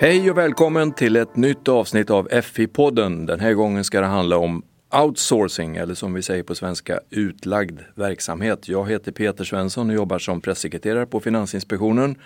Hej 0.00 0.30
och 0.30 0.38
välkommen 0.38 0.92
till 0.92 1.16
ett 1.16 1.36
nytt 1.36 1.68
avsnitt 1.68 2.10
av 2.10 2.28
FI-podden. 2.28 3.26
Den 3.26 3.40
här 3.40 3.52
gången 3.52 3.84
ska 3.84 4.00
det 4.00 4.06
handla 4.06 4.38
om 4.38 4.62
outsourcing, 5.02 5.76
eller 5.76 5.94
som 5.94 6.14
vi 6.14 6.22
säger 6.22 6.42
på 6.42 6.54
svenska, 6.54 7.00
utlagd 7.10 7.80
verksamhet. 7.94 8.68
Jag 8.68 8.90
heter 8.90 9.12
Peter 9.12 9.44
Svensson 9.44 9.90
och 9.90 9.96
jobbar 9.96 10.18
som 10.18 10.40
pressekreterare 10.40 11.06
på 11.06 11.20
Finansinspektionen. 11.20 12.16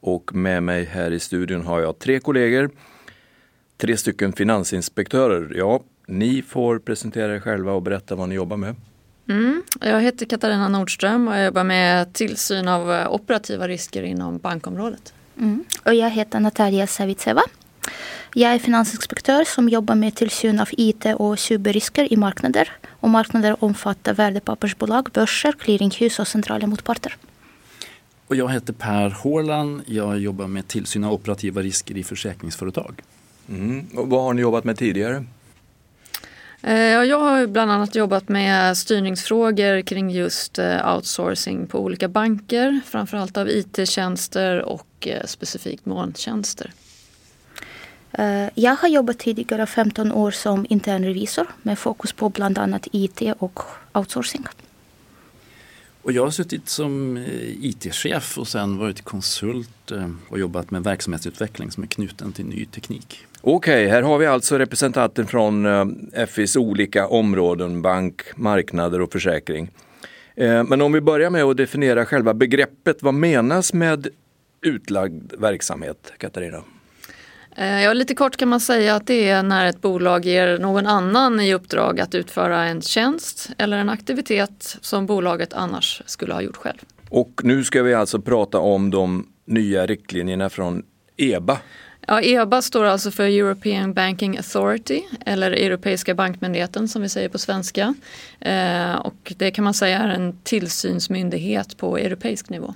Och 0.00 0.34
med 0.34 0.62
mig 0.62 0.84
här 0.84 1.10
i 1.10 1.20
studion 1.20 1.66
har 1.66 1.80
jag 1.80 1.98
tre 1.98 2.20
kollegor, 2.20 2.70
tre 3.76 3.96
stycken 3.96 4.32
finansinspektörer. 4.32 5.54
Ja, 5.56 5.82
ni 6.06 6.42
får 6.42 6.78
presentera 6.78 7.34
er 7.34 7.40
själva 7.40 7.72
och 7.72 7.82
berätta 7.82 8.14
vad 8.14 8.28
ni 8.28 8.34
jobbar 8.34 8.56
med. 8.56 8.74
Mm, 9.28 9.62
jag 9.80 10.00
heter 10.00 10.26
Katarina 10.26 10.68
Nordström 10.68 11.28
och 11.28 11.36
jag 11.36 11.44
jobbar 11.44 11.64
med 11.64 12.12
tillsyn 12.12 12.68
av 12.68 13.06
operativa 13.10 13.68
risker 13.68 14.02
inom 14.02 14.38
bankområdet. 14.38 15.12
Mm. 15.38 15.64
Och 15.84 15.94
jag 15.94 16.10
heter 16.10 16.40
Natalia 16.40 16.86
Savitseva. 16.86 17.42
Jag 18.34 18.54
är 18.54 18.58
finansinspektör 18.58 19.44
som 19.44 19.68
jobbar 19.68 19.94
med 19.94 20.14
tillsyn 20.14 20.60
av 20.60 20.68
IT 20.70 21.06
och 21.16 21.38
cyberrisker 21.38 22.12
i 22.12 22.16
marknader. 22.16 22.72
Och 22.88 23.08
marknader 23.08 23.64
omfattar 23.64 24.14
värdepappersbolag, 24.14 25.08
börser, 25.12 25.52
clearinghus 25.52 26.18
och 26.18 26.28
centrala 26.28 26.66
motparter. 26.66 27.16
Och 28.26 28.36
jag 28.36 28.52
heter 28.52 28.72
Per 28.72 29.10
Hårland. 29.10 29.82
Jag 29.86 30.18
jobbar 30.18 30.46
med 30.46 30.68
tillsyn 30.68 31.04
av 31.04 31.12
operativa 31.12 31.62
risker 31.62 31.96
i 31.96 32.04
försäkringsföretag. 32.04 33.02
Mm. 33.48 33.86
Och 33.94 34.08
vad 34.08 34.22
har 34.22 34.34
ni 34.34 34.42
jobbat 34.42 34.64
med 34.64 34.78
tidigare? 34.78 35.24
Eh, 36.62 36.74
jag 36.74 37.20
har 37.20 37.46
bland 37.46 37.70
annat 37.70 37.94
jobbat 37.94 38.28
med 38.28 38.76
styrningsfrågor 38.76 39.80
kring 39.80 40.10
just 40.10 40.58
eh, 40.58 40.94
outsourcing 40.94 41.66
på 41.66 41.80
olika 41.80 42.08
banker, 42.08 42.80
framförallt 42.86 43.36
av 43.36 43.48
IT-tjänster 43.48 44.62
och 44.62 44.85
eh, 45.10 45.26
specifikt 45.26 45.86
molntjänster. 45.86 46.72
Jag 48.54 48.76
har 48.76 48.88
jobbat 48.88 49.18
tidigare 49.18 49.66
15 49.66 50.12
år 50.12 50.30
som 50.30 50.66
internrevisor 50.68 51.46
med 51.62 51.78
fokus 51.78 52.12
på 52.12 52.28
bland 52.28 52.58
annat 52.58 52.88
IT 52.92 53.22
och 53.38 53.60
outsourcing. 53.92 54.44
Och 56.02 56.12
jag 56.12 56.24
har 56.24 56.30
suttit 56.30 56.68
som 56.68 57.24
IT-chef 57.60 58.38
och 58.38 58.48
sen 58.48 58.78
varit 58.78 59.02
konsult 59.02 59.92
och 60.28 60.38
jobbat 60.38 60.70
med 60.70 60.84
verksamhetsutveckling 60.84 61.70
som 61.70 61.82
är 61.82 61.86
knuten 61.86 62.32
till 62.32 62.46
ny 62.46 62.64
teknik. 62.66 63.26
Okej, 63.48 63.84
okay, 63.84 63.88
här 63.88 64.02
har 64.02 64.18
vi 64.18 64.26
alltså 64.26 64.58
representanter 64.58 65.24
från 65.24 65.66
eh, 66.12 66.26
FIs 66.26 66.56
olika 66.56 67.06
områden, 67.06 67.82
bank, 67.82 68.22
marknader 68.36 69.00
och 69.00 69.12
försäkring. 69.12 69.70
Eh, 70.34 70.64
men 70.64 70.82
om 70.82 70.92
vi 70.92 71.00
börjar 71.00 71.30
med 71.30 71.44
att 71.44 71.56
definiera 71.56 72.06
själva 72.06 72.34
begreppet, 72.34 73.02
vad 73.02 73.14
menas 73.14 73.72
med 73.72 74.08
utlagd 74.62 75.32
verksamhet, 75.38 76.12
Katarina? 76.18 76.62
Eh, 77.56 77.82
ja, 77.82 77.92
lite 77.92 78.14
kort 78.14 78.36
kan 78.36 78.48
man 78.48 78.60
säga 78.60 78.94
att 78.94 79.06
det 79.06 79.28
är 79.28 79.42
när 79.42 79.66
ett 79.66 79.80
bolag 79.80 80.24
ger 80.24 80.58
någon 80.58 80.86
annan 80.86 81.40
i 81.40 81.54
uppdrag 81.54 82.00
att 82.00 82.14
utföra 82.14 82.64
en 82.64 82.82
tjänst 82.82 83.50
eller 83.58 83.78
en 83.78 83.88
aktivitet 83.88 84.76
som 84.80 85.06
bolaget 85.06 85.52
annars 85.52 86.02
skulle 86.06 86.34
ha 86.34 86.42
gjort 86.42 86.56
själv. 86.56 86.78
Och 87.08 87.40
nu 87.44 87.64
ska 87.64 87.82
vi 87.82 87.94
alltså 87.94 88.20
prata 88.20 88.58
om 88.58 88.90
de 88.90 89.28
nya 89.44 89.86
riktlinjerna 89.86 90.50
från 90.50 90.82
EBA. 91.16 91.58
Ja, 92.06 92.22
EBA 92.22 92.62
står 92.62 92.84
alltså 92.84 93.10
för 93.10 93.24
European 93.24 93.94
Banking 93.94 94.36
Authority 94.36 95.02
eller 95.26 95.50
Europeiska 95.50 96.14
bankmyndigheten 96.14 96.88
som 96.88 97.02
vi 97.02 97.08
säger 97.08 97.28
på 97.28 97.38
svenska. 97.38 97.94
Eh, 98.40 98.94
och 98.94 99.32
det 99.36 99.50
kan 99.50 99.64
man 99.64 99.74
säga 99.74 99.98
är 99.98 100.08
en 100.08 100.38
tillsynsmyndighet 100.42 101.76
på 101.76 101.98
europeisk 101.98 102.48
nivå. 102.48 102.74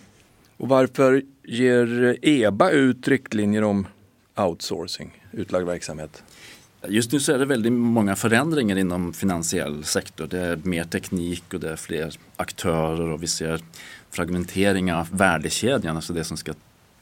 Och 0.61 0.69
varför 0.69 1.23
ger 1.45 2.17
EBA 2.23 2.71
ut 2.71 3.09
riktlinjer 3.09 3.65
om 3.65 3.87
outsourcing, 4.37 5.25
utlagd 5.33 5.67
verksamhet? 5.67 6.23
Just 6.89 7.13
nu 7.13 7.21
så 7.21 7.33
är 7.33 7.39
det 7.39 7.45
väldigt 7.45 7.73
många 7.73 8.17
förändringar 8.17 8.79
inom 8.79 9.13
finansiell 9.13 9.85
sektor. 9.85 10.27
Det 10.27 10.41
är 10.41 10.57
mer 10.57 10.85
teknik 10.85 11.55
och 11.55 11.61
det 11.61 11.71
är 11.71 11.77
fler 11.77 12.19
aktörer 12.37 13.11
och 13.11 13.23
vi 13.23 13.27
ser 13.27 13.61
fragmentering 14.11 14.93
av 14.93 15.09
värdekedjan, 15.13 15.97
alltså 15.97 16.13
det 16.13 16.25
som 16.25 16.37
ska 16.37 16.53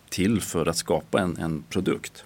till 0.08 0.40
för 0.40 0.66
att 0.66 0.76
skapa 0.76 1.20
en, 1.20 1.36
en 1.36 1.64
produkt. 1.68 2.24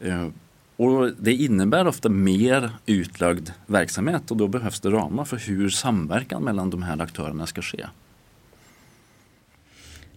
Eh, 0.00 0.28
och 0.76 1.10
det 1.18 1.32
innebär 1.32 1.86
ofta 1.86 2.08
mer 2.08 2.70
utlagd 2.86 3.50
verksamhet 3.66 4.30
och 4.30 4.36
då 4.36 4.48
behövs 4.48 4.80
det 4.80 4.90
ramar 4.90 5.24
för 5.24 5.36
hur 5.36 5.70
samverkan 5.70 6.42
mellan 6.42 6.70
de 6.70 6.82
här 6.82 7.02
aktörerna 7.02 7.46
ska 7.46 7.62
ske. 7.62 7.86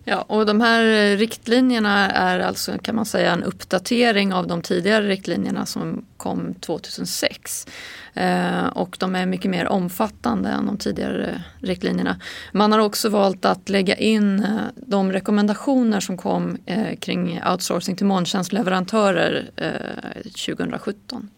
Ja, 0.06 0.22
och 0.22 0.46
de 0.46 0.62
här 0.62 0.84
eh, 0.84 1.18
riktlinjerna 1.18 2.12
är 2.12 2.40
alltså 2.40 2.78
kan 2.81 2.96
man 2.96 3.06
säga 3.06 3.31
en 3.31 3.44
uppdatering 3.44 4.34
av 4.34 4.47
de 4.47 4.62
tidigare 4.62 5.08
riktlinjerna 5.08 5.66
som 5.66 6.06
kom 6.18 6.53
2006. 6.53 7.68
Eh, 8.14 8.66
och 8.66 8.97
de 9.00 9.16
är 9.16 9.25
mycket 9.25 9.52
mer 9.52 9.68
omfattande 9.68 10.50
än 10.50 10.66
de 10.66 10.78
tidigare 10.78 11.44
riktlinjerna. 11.59 12.19
Man 12.52 12.72
har 12.72 12.80
också 12.80 13.09
valt 13.09 13.46
att 13.46 13.69
lägga 13.69 13.96
in 13.96 14.40
eh, 14.40 14.50
de 14.75 15.12
rekommendationer 15.12 16.00
som 16.00 16.18
kom 16.18 16.58
eh, 16.66 16.96
kring 17.00 17.41
outsourcing 17.52 17.96
till 17.96 18.06
molntjänstleverantörer 18.06 19.52
eh, 19.56 20.22
2017. 20.24 21.30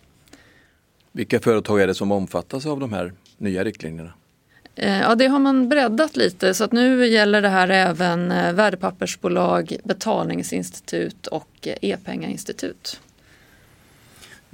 Vilka 1.12 1.40
företag 1.40 1.82
är 1.82 1.88
det 1.88 1.96
som 1.96 2.12
omfattas 2.12 2.66
av 2.66 2.80
de 2.80 2.94
här 2.94 3.14
nya 3.38 3.64
riktlinjerna? 3.64 4.14
Eh, 4.76 5.00
ja, 5.00 5.16
det 5.16 5.28
har 5.28 5.40
man 5.40 5.70
breddat 5.70 6.18
lite 6.18 6.54
så 6.54 6.64
att 6.64 6.72
nu 6.72 7.08
gäller 7.08 7.42
det 7.42 7.50
här 7.50 7.70
även 7.70 8.32
eh, 8.32 8.54
värdepappersbolag, 8.54 9.78
betalningsinstitut 9.84 11.28
och 11.28 11.50
eh, 11.62 11.76
e-pengainstitut 11.82 13.00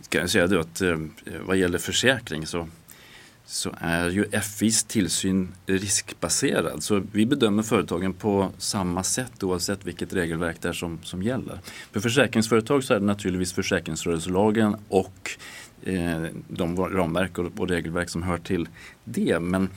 kan 0.10 0.22
jag 0.22 0.30
säga 0.30 0.48
då 0.48 0.60
att 0.60 0.82
vad 1.42 1.58
gäller 1.58 1.78
försäkring 1.78 2.48
så, 2.48 2.68
så 3.46 3.76
är 3.80 4.10
ju 4.10 4.26
FIs 4.42 4.84
tillsyn 4.84 5.52
riskbaserad. 5.66 6.84
Så 6.84 7.04
vi 7.12 7.26
bedömer 7.26 7.64
företagen 7.64 8.14
på 8.14 8.52
samma 8.58 9.04
sätt 9.04 9.44
oavsett 9.44 9.86
vilket 9.86 10.14
regelverk 10.14 10.58
det 10.62 10.70
är 10.70 10.74
som, 10.74 11.00
som 11.04 11.24
gäller. 11.24 11.60
För 11.92 12.00
försäkringsföretag 12.00 12.84
så 12.84 12.94
är 12.94 13.00
det 13.00 13.06
naturligtvis 13.06 13.54
försäkringsrörelselagen 13.54 14.76
och 14.88 15.32
eh, 15.84 16.24
de 16.48 16.78
ramverk 16.78 17.38
och, 17.38 17.60
och 17.60 17.70
regelverk 17.70 18.10
som 18.10 18.24
hör 18.24 18.38
till 18.38 18.68
det. 19.04 19.40
Men 19.40 19.70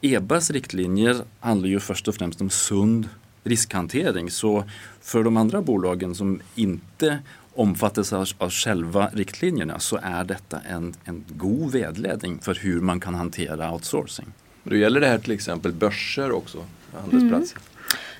EBAs 0.00 0.50
riktlinjer 0.50 1.16
handlar 1.40 1.68
ju 1.68 1.80
först 1.80 2.08
och 2.08 2.14
främst 2.14 2.40
om 2.40 2.50
sund 2.50 3.08
riskhantering. 3.44 4.30
Så 4.30 4.64
för 5.00 5.24
de 5.24 5.36
andra 5.36 5.62
bolagen 5.62 6.14
som 6.14 6.40
inte 6.54 7.18
omfattas 7.54 8.12
av, 8.12 8.28
av 8.38 8.50
själva 8.50 9.10
riktlinjerna 9.12 9.78
så 9.78 9.98
är 10.02 10.24
detta 10.24 10.60
en, 10.60 10.94
en 11.04 11.24
god 11.28 11.72
vägledning 11.72 12.38
för 12.38 12.54
hur 12.54 12.80
man 12.80 13.00
kan 13.00 13.14
hantera 13.14 13.72
outsourcing. 13.72 14.26
Då 14.62 14.76
gäller 14.76 15.00
det 15.00 15.06
här 15.06 15.18
till 15.18 15.32
exempel 15.32 15.72
börser 15.72 16.32
också, 16.32 16.64
handelsplatser? 17.00 17.58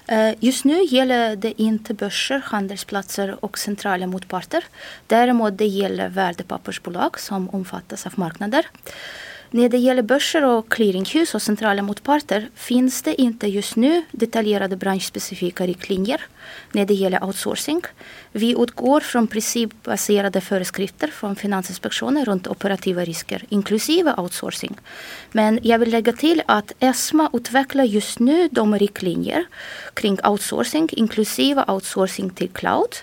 Mm. 0.07 0.37
Just 0.41 0.65
nu 0.65 0.85
gäller 0.85 1.37
det 1.37 1.63
inte 1.63 1.95
börser, 1.95 2.43
handelsplatser 2.45 3.45
och 3.45 3.59
centrala 3.59 4.07
motparter. 4.07 4.65
Däremot 5.07 5.59
det 5.59 5.67
gäller 5.67 6.09
värdepappersbolag 6.09 7.21
som 7.21 7.49
omfattas 7.51 8.07
av 8.07 8.13
marknader. 8.17 8.67
När 9.53 9.69
det 9.69 9.79
gäller 9.79 10.03
börser 10.03 10.45
och 10.45 10.69
clearinghus 10.69 11.35
och 11.35 11.43
centrala 11.43 11.83
motparter 11.83 12.49
finns 12.55 13.03
det 13.03 13.21
inte 13.21 13.47
just 13.47 13.77
nu 13.77 14.03
detaljerade 14.13 14.77
branschspecifika 14.77 15.67
riktlinjer 15.67 16.21
när 16.73 16.87
det 16.87 16.95
gäller 16.95 17.25
outsourcing. 17.25 17.83
Vi 18.33 18.63
utgår 18.63 19.01
från 19.01 19.27
principbaserade 19.27 20.41
föreskrifter 20.41 21.09
från 21.09 21.37
Finansinspektionen 21.37 22.25
runt 22.25 22.47
operativa 22.47 23.05
risker, 23.05 23.45
inklusive 23.49 24.15
outsourcing. 24.17 24.77
Men 25.33 25.59
jag 25.63 25.79
vill 25.79 25.91
lägga 25.91 26.13
till 26.13 26.43
att 26.47 26.73
ESMA 26.79 27.31
utvecklar 27.33 27.85
just 27.85 28.19
nu 28.19 28.49
de 28.53 28.79
riktlinjer 28.79 29.45
kring 29.95 30.19
outsourcing, 30.25 30.89
inklusive 30.93 31.65
outsourcing 31.69 32.31
till 32.31 32.49
cloud. 32.49 32.95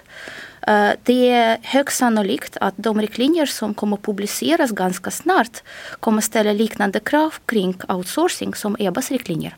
Eh, 0.68 0.92
det 1.04 1.30
är 1.30 1.58
högst 1.64 1.98
sannolikt 1.98 2.58
att 2.62 2.74
de 2.78 3.02
riktlinjer 3.02 3.46
som 3.46 3.74
kommer 3.74 3.98
publiceras 3.98 4.72
ganska 4.72 5.12
snart 5.12 5.64
kommer 6.00 6.22
ställa 6.22 6.54
liknande 6.54 7.00
krav 7.00 7.34
kring 7.46 7.78
outsourcing 7.88 8.56
som 8.56 8.75
EBAs 8.80 9.12
riktlinjer. 9.12 9.56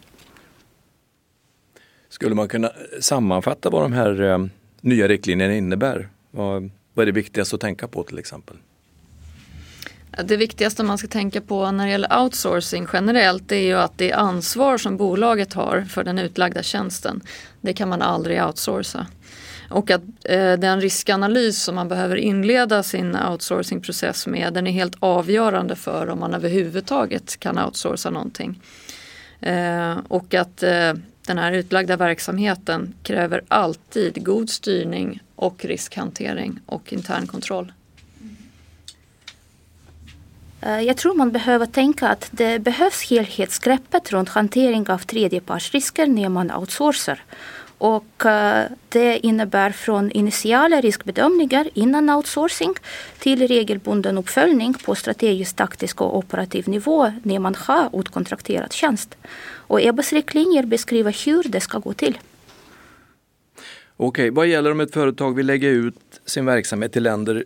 Skulle 2.10 2.36
man 2.36 2.48
kunna 2.48 2.72
sammanfatta 3.00 3.70
vad 3.70 3.82
de 3.82 3.94
här 3.94 4.22
eh, 4.22 4.46
nya 4.82 5.08
riktlinjerna 5.08 5.54
innebär? 5.54 6.10
Vad, 6.32 6.72
vad 6.94 7.04
är 7.04 7.06
det 7.06 7.12
viktigaste 7.12 7.56
att 7.56 7.62
tänka 7.62 7.88
på 7.88 8.04
till 8.04 8.20
exempel? 8.20 8.58
Det 10.24 10.38
viktigaste 10.38 10.84
man 10.84 10.98
ska 10.98 11.08
tänka 11.08 11.42
på 11.42 11.72
när 11.72 11.86
det 11.86 11.92
gäller 11.92 12.22
outsourcing 12.22 12.88
generellt 12.94 13.50
det 13.50 13.56
är 13.56 13.66
ju 13.66 13.74
att 13.74 13.98
det 13.98 14.12
ansvar 14.14 14.78
som 14.78 14.98
bolaget 14.98 15.54
har 15.54 15.82
för 15.82 16.04
den 16.04 16.20
utlagda 16.20 16.64
tjänsten, 16.64 17.22
det 17.62 17.74
kan 17.74 17.90
man 17.90 18.02
aldrig 18.02 18.44
outsourca. 18.44 19.08
Och 19.70 19.92
att 19.92 20.02
eh, 20.24 20.54
den 20.54 20.82
riskanalys 20.82 21.64
som 21.64 21.76
man 21.76 21.88
behöver 21.88 22.16
inleda 22.16 22.84
sin 22.84 23.16
outsourcingprocess 23.16 24.28
med 24.28 24.54
den 24.54 24.68
är 24.68 24.72
helt 24.72 24.96
avgörande 25.00 25.76
för 25.76 26.10
om 26.10 26.20
man 26.20 26.34
överhuvudtaget 26.34 27.40
kan 27.40 27.60
outsourca 27.60 28.10
någonting. 28.10 28.62
Eh, 29.42 29.98
och 30.08 30.34
att 30.34 30.64
eh, 30.64 30.94
den 31.26 31.38
här 31.38 31.52
utlagda 31.52 31.98
verksamheten 31.98 32.94
kräver 33.04 33.42
alltid 33.48 34.26
god 34.26 34.50
styrning 34.50 35.22
och 35.36 35.66
riskhantering 35.66 36.60
och 36.66 36.94
intern 36.94 37.28
kontroll. 37.28 37.72
Eh, 40.62 40.82
jag 40.82 40.98
tror 40.98 41.16
man 41.16 41.32
behöver 41.32 41.66
tänka 41.66 42.08
att 42.08 42.28
det 42.32 42.60
behövs 42.60 43.10
helhetsgreppet 43.10 44.12
runt 44.12 44.30
hantering 44.30 44.90
av 44.90 44.98
tredjepartsrisker 44.98 46.08
när 46.08 46.30
man 46.30 46.52
outsourcar. 46.52 47.24
Och 47.80 48.26
eh, 48.26 48.66
det 48.90 49.26
innebär 49.26 49.72
från 49.72 50.12
initiala 50.12 50.82
riskbedömningar 50.82 51.70
innan 51.74 52.10
outsourcing 52.10 52.74
till 53.20 53.48
regelbunden 53.48 54.18
uppföljning 54.18 54.74
på 54.74 54.96
strategisk, 54.96 55.56
taktisk 55.56 56.02
och 56.02 56.18
operativ 56.18 56.70
nivå 56.70 57.12
när 57.24 57.40
man 57.40 57.56
har 57.56 58.00
utkontrakterat 58.00 58.74
tjänst. 58.74 59.18
Och 59.68 59.82
EBAs 59.82 60.14
riktlinjer 60.14 60.64
beskriver 60.64 61.26
hur 61.26 61.44
det 61.44 61.60
ska 61.60 61.80
gå 61.80 61.94
till. 61.94 62.18
Okej, 63.98 64.30
vad 64.30 64.48
gäller 64.48 64.72
om 64.72 64.80
ett 64.80 64.94
företag 64.94 65.36
vill 65.36 65.46
lägga 65.46 65.70
ut 65.70 66.22
sin 66.26 66.46
verksamhet 66.46 66.94
till 66.94 67.04
länder 67.04 67.44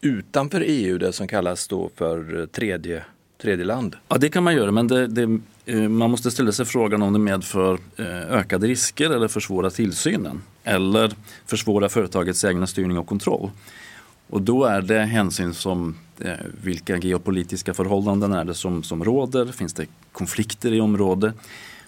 utanför 0.00 0.62
EU, 0.66 0.98
det 0.98 1.12
som 1.12 1.28
kallas 1.28 1.68
då 1.68 1.90
för 1.94 2.46
tredje, 2.46 3.02
tredje 3.42 3.64
land? 3.64 3.96
Ja, 4.08 4.16
det 4.18 4.28
kan 4.28 4.44
man 4.44 4.54
göra, 4.54 4.70
men 4.70 4.88
det, 4.88 5.06
det, 5.06 5.22
eh, 5.22 5.28
Eh, 5.68 5.88
man 5.88 6.10
måste 6.10 6.30
ställa 6.30 6.52
sig 6.52 6.66
frågan 6.66 7.02
om 7.02 7.12
det 7.12 7.18
medför 7.18 7.78
eh, 7.96 8.32
ökade 8.32 8.66
risker 8.66 9.10
eller 9.10 9.28
försvårar 9.28 9.70
tillsynen 9.70 10.42
eller 10.64 11.12
försvårar 11.46 11.88
företagets 11.88 12.44
egna 12.44 12.66
styrning 12.66 12.98
och 12.98 13.06
kontroll. 13.06 13.50
Och 14.28 14.42
då 14.42 14.64
är 14.64 14.82
det 14.82 14.98
hänsyn 14.98 15.54
som 15.54 15.96
eh, 16.20 16.32
vilka 16.62 16.96
geopolitiska 16.96 17.74
förhållanden 17.74 18.32
är 18.32 18.44
det 18.44 18.54
som, 18.54 18.82
som 18.82 19.04
råder? 19.04 19.46
Finns 19.46 19.74
det 19.74 19.86
konflikter 20.12 20.72
i 20.72 20.80
området? 20.80 21.34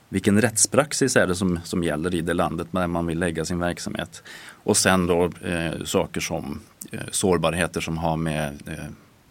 Vilken 0.09 0.41
rättspraxis 0.41 1.17
är 1.17 1.27
det 1.27 1.35
som, 1.35 1.61
som 1.65 1.85
gäller 1.85 2.15
i 2.15 2.21
det 2.21 2.35
landet 2.35 2.69
där 2.71 2.87
man 2.87 3.07
vill 3.07 3.19
lägga 3.19 3.45
sin 3.45 3.59
verksamhet? 3.59 4.23
Och 4.65 4.77
sen 4.77 5.07
då 5.07 5.25
eh, 5.25 5.85
saker 5.85 6.21
som 6.21 6.61
eh, 6.91 7.01
sårbarheter 7.11 7.81
som 7.81 7.99
har 7.99 8.17
med 8.17 8.63
eh, 8.67 8.85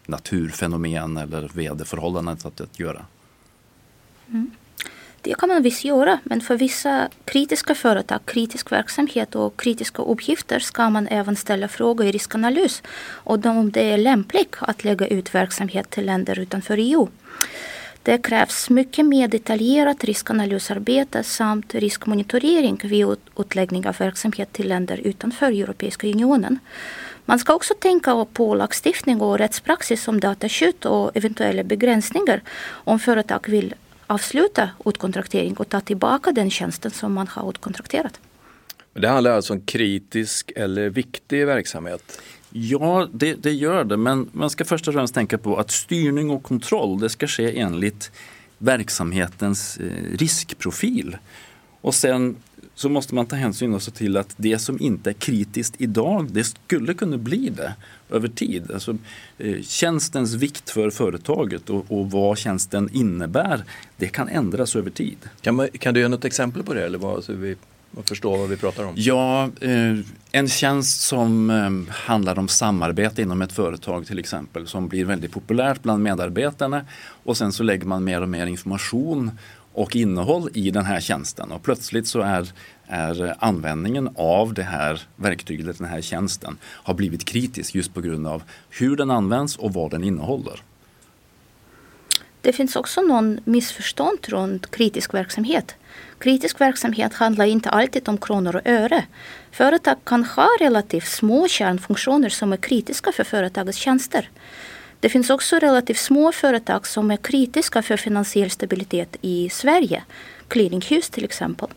naturfenomen 0.06 1.16
eller 1.16 1.50
väderförhållanden 1.54 2.36
att, 2.44 2.60
att 2.60 2.80
göra. 2.80 3.04
Mm. 4.30 4.50
Det 5.22 5.34
kan 5.34 5.48
man 5.48 5.62
visst 5.62 5.84
göra, 5.84 6.18
men 6.24 6.40
för 6.40 6.56
vissa 6.56 7.08
kritiska 7.24 7.74
företag, 7.74 8.20
kritisk 8.24 8.72
verksamhet 8.72 9.34
och 9.34 9.60
kritiska 9.60 10.02
uppgifter 10.02 10.58
ska 10.58 10.90
man 10.90 11.08
även 11.08 11.36
ställa 11.36 11.68
frågor 11.68 12.06
i 12.06 12.12
riskanalys 12.12 12.82
och 13.00 13.46
om 13.46 13.70
det 13.70 13.82
är 13.92 13.98
lämpligt 13.98 14.56
att 14.60 14.84
lägga 14.84 15.06
ut 15.06 15.34
verksamhet 15.34 15.90
till 15.90 16.06
länder 16.06 16.38
utanför 16.38 16.76
EU. 16.78 17.08
Det 18.02 18.18
krävs 18.18 18.70
mycket 18.70 19.06
mer 19.06 19.28
detaljerat 19.28 20.04
riskanalysarbete 20.04 21.22
samt 21.22 21.74
riskmonitorering 21.74 22.80
vid 22.84 23.06
utläggning 23.38 23.88
av 23.88 23.96
verksamhet 23.98 24.52
till 24.52 24.68
länder 24.68 25.00
utanför 25.04 25.46
Europeiska 25.46 26.06
unionen. 26.06 26.58
Man 27.24 27.38
ska 27.38 27.54
också 27.54 27.74
tänka 27.74 28.26
på 28.32 28.54
lagstiftning 28.54 29.20
och 29.20 29.38
rättspraxis 29.38 30.08
om 30.08 30.20
dataskydd 30.20 30.86
och 30.86 31.16
eventuella 31.16 31.62
begränsningar 31.62 32.42
om 32.68 32.98
företag 32.98 33.48
vill 33.48 33.74
avsluta 34.08 34.70
utkontraktering 34.84 35.54
och 35.56 35.68
ta 35.68 35.80
tillbaka 35.80 36.32
den 36.32 36.50
tjänsten 36.50 36.90
som 36.90 37.12
man 37.12 37.28
har 37.28 37.50
utkontrakterat. 37.50 38.20
Det 38.92 39.08
handlar 39.08 39.30
alltså 39.30 39.52
om 39.52 39.60
kritisk 39.60 40.52
eller 40.56 40.90
viktig 40.90 41.46
verksamhet? 41.46 42.20
Ja, 42.50 43.08
det, 43.12 43.34
det, 43.34 43.52
gör 43.52 43.84
det, 43.84 43.96
men 43.96 44.28
man 44.32 44.50
ska 44.50 44.64
först 44.64 44.88
och 44.88 44.94
främst 44.94 45.14
tänka 45.14 45.38
på 45.38 45.56
att 45.56 45.70
styrning 45.70 46.30
och 46.30 46.42
kontroll 46.42 47.00
det 47.00 47.08
ska 47.08 47.26
ske 47.26 47.60
enligt 47.60 48.10
verksamhetens 48.58 49.76
eh, 49.76 50.16
riskprofil. 50.18 51.16
Och 51.80 51.94
sen 51.94 52.36
så 52.78 52.88
måste 52.88 53.14
man 53.14 53.26
ta 53.26 53.36
hänsyn 53.36 53.74
också 53.74 53.90
till 53.90 54.16
att 54.16 54.34
det 54.36 54.58
som 54.58 54.80
inte 54.80 55.10
är 55.10 55.14
kritiskt 55.14 55.74
idag, 55.78 56.28
det 56.30 56.44
skulle 56.44 56.94
kunna 56.94 57.18
bli 57.18 57.48
det 57.48 57.74
över 58.10 58.28
tid. 58.28 58.70
Alltså, 58.70 58.96
eh, 59.38 59.62
tjänstens 59.62 60.34
vikt 60.34 60.70
för 60.70 60.90
företaget 60.90 61.70
och, 61.70 61.84
och, 61.88 62.10
vad 62.10 62.38
tjänsten 62.38 62.90
innebär, 62.92 63.64
det 63.96 64.08
kan 64.08 64.28
ändras 64.28 64.76
över 64.76 64.90
tid. 64.90 65.16
Kan, 65.40 65.54
man, 65.54 65.68
kan 65.68 65.94
du 65.94 66.00
ge 66.00 66.08
något 66.08 66.24
exempel 66.24 66.62
på 66.62 66.74
det? 66.74 66.86
Eller 66.86 66.98
vad, 66.98 67.24
så 67.24 67.32
vi 67.32 67.56
och 67.94 68.08
förstå 68.08 68.36
vad 68.36 68.48
vi 68.48 68.56
pratar 68.56 68.84
om? 68.84 68.92
Ja, 68.96 69.50
eh, 69.60 69.98
en 70.32 70.48
tjänst 70.48 71.00
som 71.00 71.50
eh, 71.50 71.94
handlar 71.94 72.38
om 72.38 72.48
samarbete 72.48 73.22
inom 73.22 73.42
ett 73.42 73.52
företag 73.52 74.06
till 74.06 74.18
exempel 74.18 74.66
som 74.66 74.88
blir 74.88 75.04
väldigt 75.04 75.32
populärt 75.32 75.82
bland 75.82 76.02
medarbetarna 76.02 76.84
och 77.24 77.36
sen 77.36 77.52
så 77.52 77.62
lägger 77.62 77.86
man 77.86 78.04
mer 78.04 78.22
och 78.22 78.28
mer 78.28 78.46
information 78.46 79.30
och 79.78 79.96
innehåll 79.96 80.50
i 80.54 80.70
den 80.70 80.84
här 80.84 81.00
tjänsten 81.00 81.52
och 81.52 81.62
plötsligt 81.62 82.06
så 82.06 82.20
är, 82.20 82.52
är 82.86 83.36
användningen 83.38 84.08
av 84.16 84.54
det 84.54 84.62
här 84.62 85.02
verktyget, 85.16 85.78
den 85.78 85.88
här 85.88 86.00
tjänsten, 86.00 86.58
har 86.62 86.94
blivit 86.94 87.24
kritisk 87.24 87.74
just 87.74 87.94
på 87.94 88.00
grund 88.00 88.26
av 88.26 88.42
hur 88.70 88.96
den 88.96 89.10
används 89.10 89.56
och 89.56 89.72
vad 89.72 89.90
den 89.90 90.04
innehåller. 90.04 90.62
Det 92.40 92.52
finns 92.52 92.76
också 92.76 93.00
någon 93.00 93.40
missförstånd 93.44 94.18
runt 94.28 94.70
kritisk 94.70 95.14
verksamhet. 95.14 95.74
Kritisk 96.18 96.60
verksamhet 96.60 97.14
handlar 97.14 97.44
inte 97.44 97.70
alltid 97.70 98.08
om 98.08 98.18
kronor 98.18 98.56
och 98.56 98.66
öre. 98.66 99.04
Företag 99.50 99.96
kan 100.04 100.24
ha 100.24 100.48
relativt 100.60 101.08
små 101.08 101.48
kärnfunktioner 101.48 102.28
som 102.28 102.52
är 102.52 102.56
kritiska 102.56 103.12
för 103.12 103.24
företagets 103.24 103.78
tjänster. 103.78 104.28
Det 105.00 105.08
finns 105.08 105.30
också 105.30 105.58
relativt 105.58 105.98
små 105.98 106.32
företag 106.32 106.86
som 106.86 107.10
är 107.10 107.16
kritiska 107.16 107.82
för 107.82 107.96
finansiell 107.96 108.50
stabilitet 108.50 109.16
i 109.20 109.48
Sverige. 109.50 110.02
Clearinghus 110.48 111.10
till 111.10 111.24
exempel. 111.24 111.68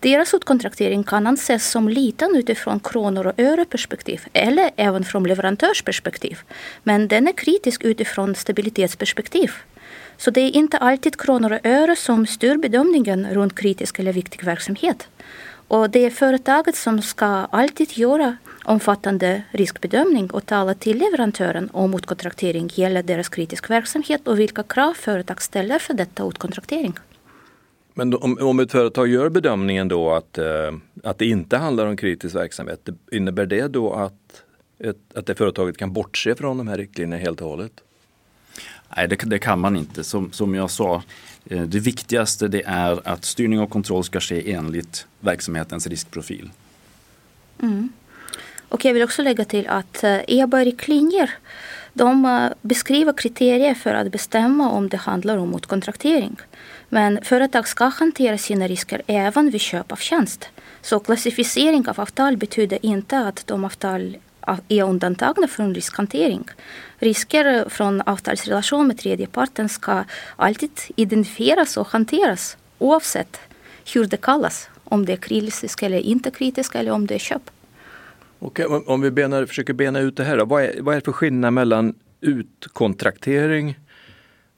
Deras 0.00 0.34
utkontraktering 0.34 1.04
kan 1.04 1.26
anses 1.26 1.70
som 1.70 1.88
liten 1.88 2.36
utifrån 2.36 2.80
kronor 2.80 3.26
och 3.26 3.40
öre 3.40 3.64
perspektiv 3.64 4.20
eller 4.32 4.70
även 4.76 5.04
från 5.04 5.24
leverantörsperspektiv. 5.24 6.38
Men 6.82 7.08
den 7.08 7.28
är 7.28 7.32
kritisk 7.32 7.84
utifrån 7.84 8.34
stabilitetsperspektiv. 8.34 9.52
Så 10.16 10.30
det 10.30 10.40
är 10.40 10.50
inte 10.50 10.78
alltid 10.78 11.16
kronor 11.16 11.52
och 11.52 11.66
öre 11.66 11.96
som 11.96 12.26
styr 12.26 12.56
bedömningen 12.56 13.26
runt 13.30 13.56
kritisk 13.56 13.98
eller 13.98 14.12
viktig 14.12 14.44
verksamhet. 14.44 15.08
Och 15.68 15.90
det 15.90 16.04
är 16.04 16.10
företaget 16.10 16.76
som 16.76 17.02
ska 17.02 17.26
alltid 17.26 17.98
göra 17.98 18.36
omfattande 18.70 19.42
riskbedömning 19.50 20.30
och 20.30 20.46
tala 20.46 20.74
till 20.74 20.98
leverantören 20.98 21.70
om 21.72 21.94
utkontraktering 21.94 22.70
gäller 22.74 23.02
deras 23.02 23.28
kritisk 23.28 23.70
verksamhet 23.70 24.28
och 24.28 24.38
vilka 24.38 24.62
krav 24.62 24.94
företag 24.94 25.42
ställer 25.42 25.78
för 25.78 25.94
detta 25.94 26.28
utkontraktering. 26.28 26.94
Men 27.94 28.14
om, 28.14 28.38
om 28.40 28.60
ett 28.60 28.72
företag 28.72 29.08
gör 29.08 29.28
bedömningen 29.28 29.88
då 29.88 30.14
att, 30.14 30.38
eh, 30.38 30.44
att 31.04 31.18
det 31.18 31.26
inte 31.26 31.56
handlar 31.56 31.86
om 31.86 31.96
kritisk 31.96 32.34
verksamhet, 32.34 32.88
innebär 33.12 33.46
det 33.46 33.68
då 33.68 33.92
att, 33.92 34.42
ett, 34.78 34.96
att 35.14 35.26
det 35.26 35.34
företaget 35.34 35.76
kan 35.76 35.92
bortse 35.92 36.34
från 36.34 36.58
de 36.58 36.68
här 36.68 36.76
riktlinjerna 36.76 37.16
helt 37.16 37.40
och 37.40 37.48
hållet? 37.48 37.72
Nej, 38.96 39.08
det, 39.08 39.16
det, 39.16 39.38
kan 39.38 39.60
man 39.60 39.76
inte. 39.76 40.04
Som, 40.04 40.32
som 40.32 40.54
jag 40.54 40.70
sa, 40.70 41.02
eh, 41.44 41.62
det 41.62 41.78
viktigaste 41.78 42.48
det 42.48 42.62
är 42.66 43.08
att 43.08 43.24
styrning 43.24 43.60
och 43.60 43.70
kontroll 43.70 44.04
ska 44.04 44.20
ske 44.20 44.52
enligt 44.52 45.06
verksamhetens 45.20 45.86
riskprofil. 45.86 46.50
Mm. 47.62 47.92
Och 48.70 48.84
jag 48.84 48.94
vill 48.94 49.02
också 49.02 49.22
lägga 49.22 49.44
till 49.44 49.68
att 49.68 50.04
eh, 50.04 50.20
EBA-riktlinjer 50.26 51.30
de 51.92 52.24
eh, 52.24 52.50
beskriver 52.62 53.12
kriterier 53.12 53.74
för 53.74 53.94
att 53.94 54.12
bestämma 54.12 54.70
om 54.70 54.88
det 54.88 54.96
handlar 54.96 55.36
om 55.36 55.48
motkontraktering. 55.50 56.36
Men 56.88 57.18
företag 57.22 57.68
ska 57.68 57.84
hantera 57.84 58.38
sina 58.38 58.68
risker 58.68 59.02
även 59.06 59.50
vid 59.50 59.60
köp 59.60 59.92
av 59.92 59.96
tjänst. 59.96 60.48
Så 60.82 61.00
klassificering 61.00 61.88
av 61.88 62.00
avtal 62.00 62.36
betyder 62.36 62.78
inte 62.82 63.18
att 63.18 63.46
de 63.46 63.64
avtal 63.64 64.16
eh, 64.48 64.58
är 64.68 64.82
undantagna 64.82 65.48
från 65.48 65.74
riskhantering. 65.74 66.44
Risker 66.98 67.68
från 67.68 68.00
avtalsrelation 68.00 68.86
med 68.86 68.98
tredje 68.98 69.26
parten 69.26 69.68
ska 69.68 70.04
alltid 70.36 70.70
identifieras 70.96 71.76
och 71.76 71.88
hanteras 71.88 72.56
oavsett 72.78 73.40
hur 73.94 74.04
det 74.04 74.16
kallas. 74.16 74.68
Om 74.84 75.06
det 75.06 75.12
är 75.12 75.16
kritiskt 75.16 75.82
eller 75.82 75.98
inte 75.98 76.30
kritiskt 76.30 76.74
eller 76.74 76.90
om 76.90 77.06
det 77.06 77.14
är 77.14 77.18
köp. 77.18 77.50
Okej, 78.42 78.66
om 78.66 79.00
vi 79.00 79.10
benar, 79.10 79.46
försöker 79.46 79.72
bena 79.72 80.00
ut 80.00 80.16
det 80.16 80.24
här 80.24 80.36
då. 80.36 80.44
Vad 80.44 80.62
är, 80.62 80.80
vad 80.80 80.94
är 80.94 81.00
det 81.00 81.04
för 81.04 81.12
skillnad 81.12 81.52
mellan 81.52 81.94
utkontraktering 82.20 83.78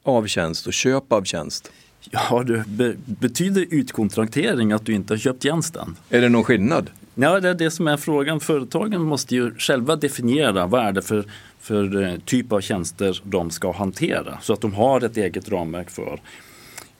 av 0.02 0.26
tjänst 0.26 0.66
och 0.66 0.72
köp 0.72 1.12
av 1.12 1.24
tjänst? 1.24 1.72
Ja, 2.10 2.42
det 2.42 2.64
be 2.66 2.94
betyder 3.06 3.66
utkontraktering 3.70 4.72
att 4.72 4.86
du 4.86 4.92
inte 4.92 5.12
har 5.12 5.18
köpt 5.18 5.42
tjänsten? 5.42 5.96
Är 6.10 6.20
det 6.20 6.28
någon 6.28 6.44
skillnad? 6.44 6.90
Ja, 7.14 7.40
det 7.40 7.48
är 7.48 7.54
det 7.54 7.70
som 7.70 7.88
är 7.88 7.96
frågan. 7.96 8.40
Företagen 8.40 9.02
måste 9.02 9.34
ju 9.34 9.54
själva 9.58 9.96
definiera 9.96 10.66
vad 10.66 10.84
är 10.84 10.92
det 10.92 11.02
för, 11.02 11.24
för 11.60 12.02
eh, 12.02 12.18
typ 12.24 12.52
av 12.52 12.60
tjänster 12.60 13.20
de 13.24 13.50
ska 13.50 13.72
hantera 13.72 14.38
så 14.42 14.52
att 14.52 14.60
de 14.60 14.74
har 14.74 15.04
ett 15.04 15.16
eget 15.16 15.48
ramverk 15.48 15.90
för 15.90 16.20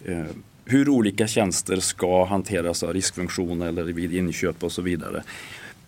eh, 0.05 0.25
hur 0.65 0.89
olika 0.89 1.27
tjänster 1.27 1.77
ska 1.77 2.25
hanteras 2.25 2.83
av 2.83 2.93
riskfunktioner 2.93 3.69
eller 3.69 3.83
vid 3.83 4.15
inköp 4.15 4.65
och 4.65 4.73
så 4.73 4.83
vidare. 4.83 5.23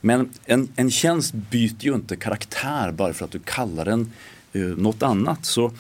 Men 0.05 0.31
en, 0.45 0.69
en 0.77 0.91
tjänst 0.91 1.35
byter 1.35 1.85
ju 1.85 1.95
inte 1.95 2.17
karaktär 2.17 2.93
bara 2.93 3.13
för 3.13 3.25
att 3.25 3.31
du 3.31 3.39
kallar 3.39 3.85
den 3.85 4.13
eh, 4.53 4.61
något 4.61 5.03
annat. 5.03 5.45
Så 5.45 5.73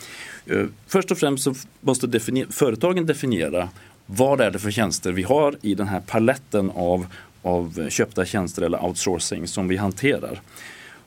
eh, 0.46 0.66
Först 0.86 1.10
och 1.10 1.18
främst 1.18 1.44
så 1.44 1.54
måste 1.80 2.06
defini 2.06 2.46
företagen 2.50 3.06
definiera 3.06 3.68
vad 4.06 4.40
är 4.40 4.50
det 4.50 4.58
för 4.58 4.70
tjänster 4.70 5.12
vi 5.12 5.22
har 5.22 5.56
i 5.62 5.74
den 5.74 5.88
här 5.88 6.00
paletten 6.00 6.70
av, 6.70 7.06
av 7.42 7.88
köpta 7.90 8.24
tjänster 8.24 8.62
eller 8.62 8.84
outsourcing 8.84 9.48
som 9.48 9.68
vi 9.68 9.76
hanterar. 9.76 10.40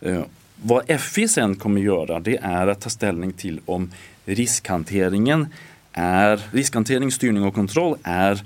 Eh, 0.01 0.21
vad 0.55 1.01
FI 1.01 1.27
sen 1.27 1.55
kommer 1.55 1.81
göra 1.81 2.19
det 2.19 2.37
är 2.41 2.67
att 2.67 2.81
ta 2.81 2.89
ställning 2.89 3.33
till 3.33 3.59
om 3.65 3.91
riskhanteringen 4.25 5.47
är, 5.91 6.41
riskhantering, 6.51 7.11
styrning 7.11 7.43
och 7.43 7.55
kontroll 7.55 7.97
är 8.03 8.41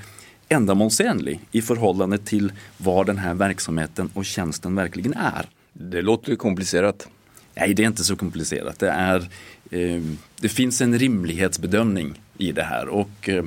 ändamålsenlig 0.51 1.39
i 1.51 1.61
förhållande 1.61 2.17
till 2.17 2.51
vad 2.77 3.05
den 3.05 3.17
här 3.17 3.33
verksamheten 3.33 4.09
och 4.13 4.25
tjänsten 4.25 4.75
verkligen 4.75 5.13
är. 5.13 5.45
Det 5.73 6.01
låter 6.01 6.35
komplicerat. 6.35 7.07
Nej, 7.55 7.73
det 7.73 7.83
är 7.83 7.87
inte 7.87 8.03
så 8.03 8.15
komplicerat. 8.15 8.79
Det, 8.79 8.89
är, 8.89 9.19
eh, 9.69 10.01
det 10.39 10.49
finns 10.49 10.81
en 10.81 10.99
rimlighetsbedömning 10.99 12.21
i 12.37 12.51
det 12.51 12.63
här 12.63 12.87
och 12.87 13.29
eh, 13.29 13.43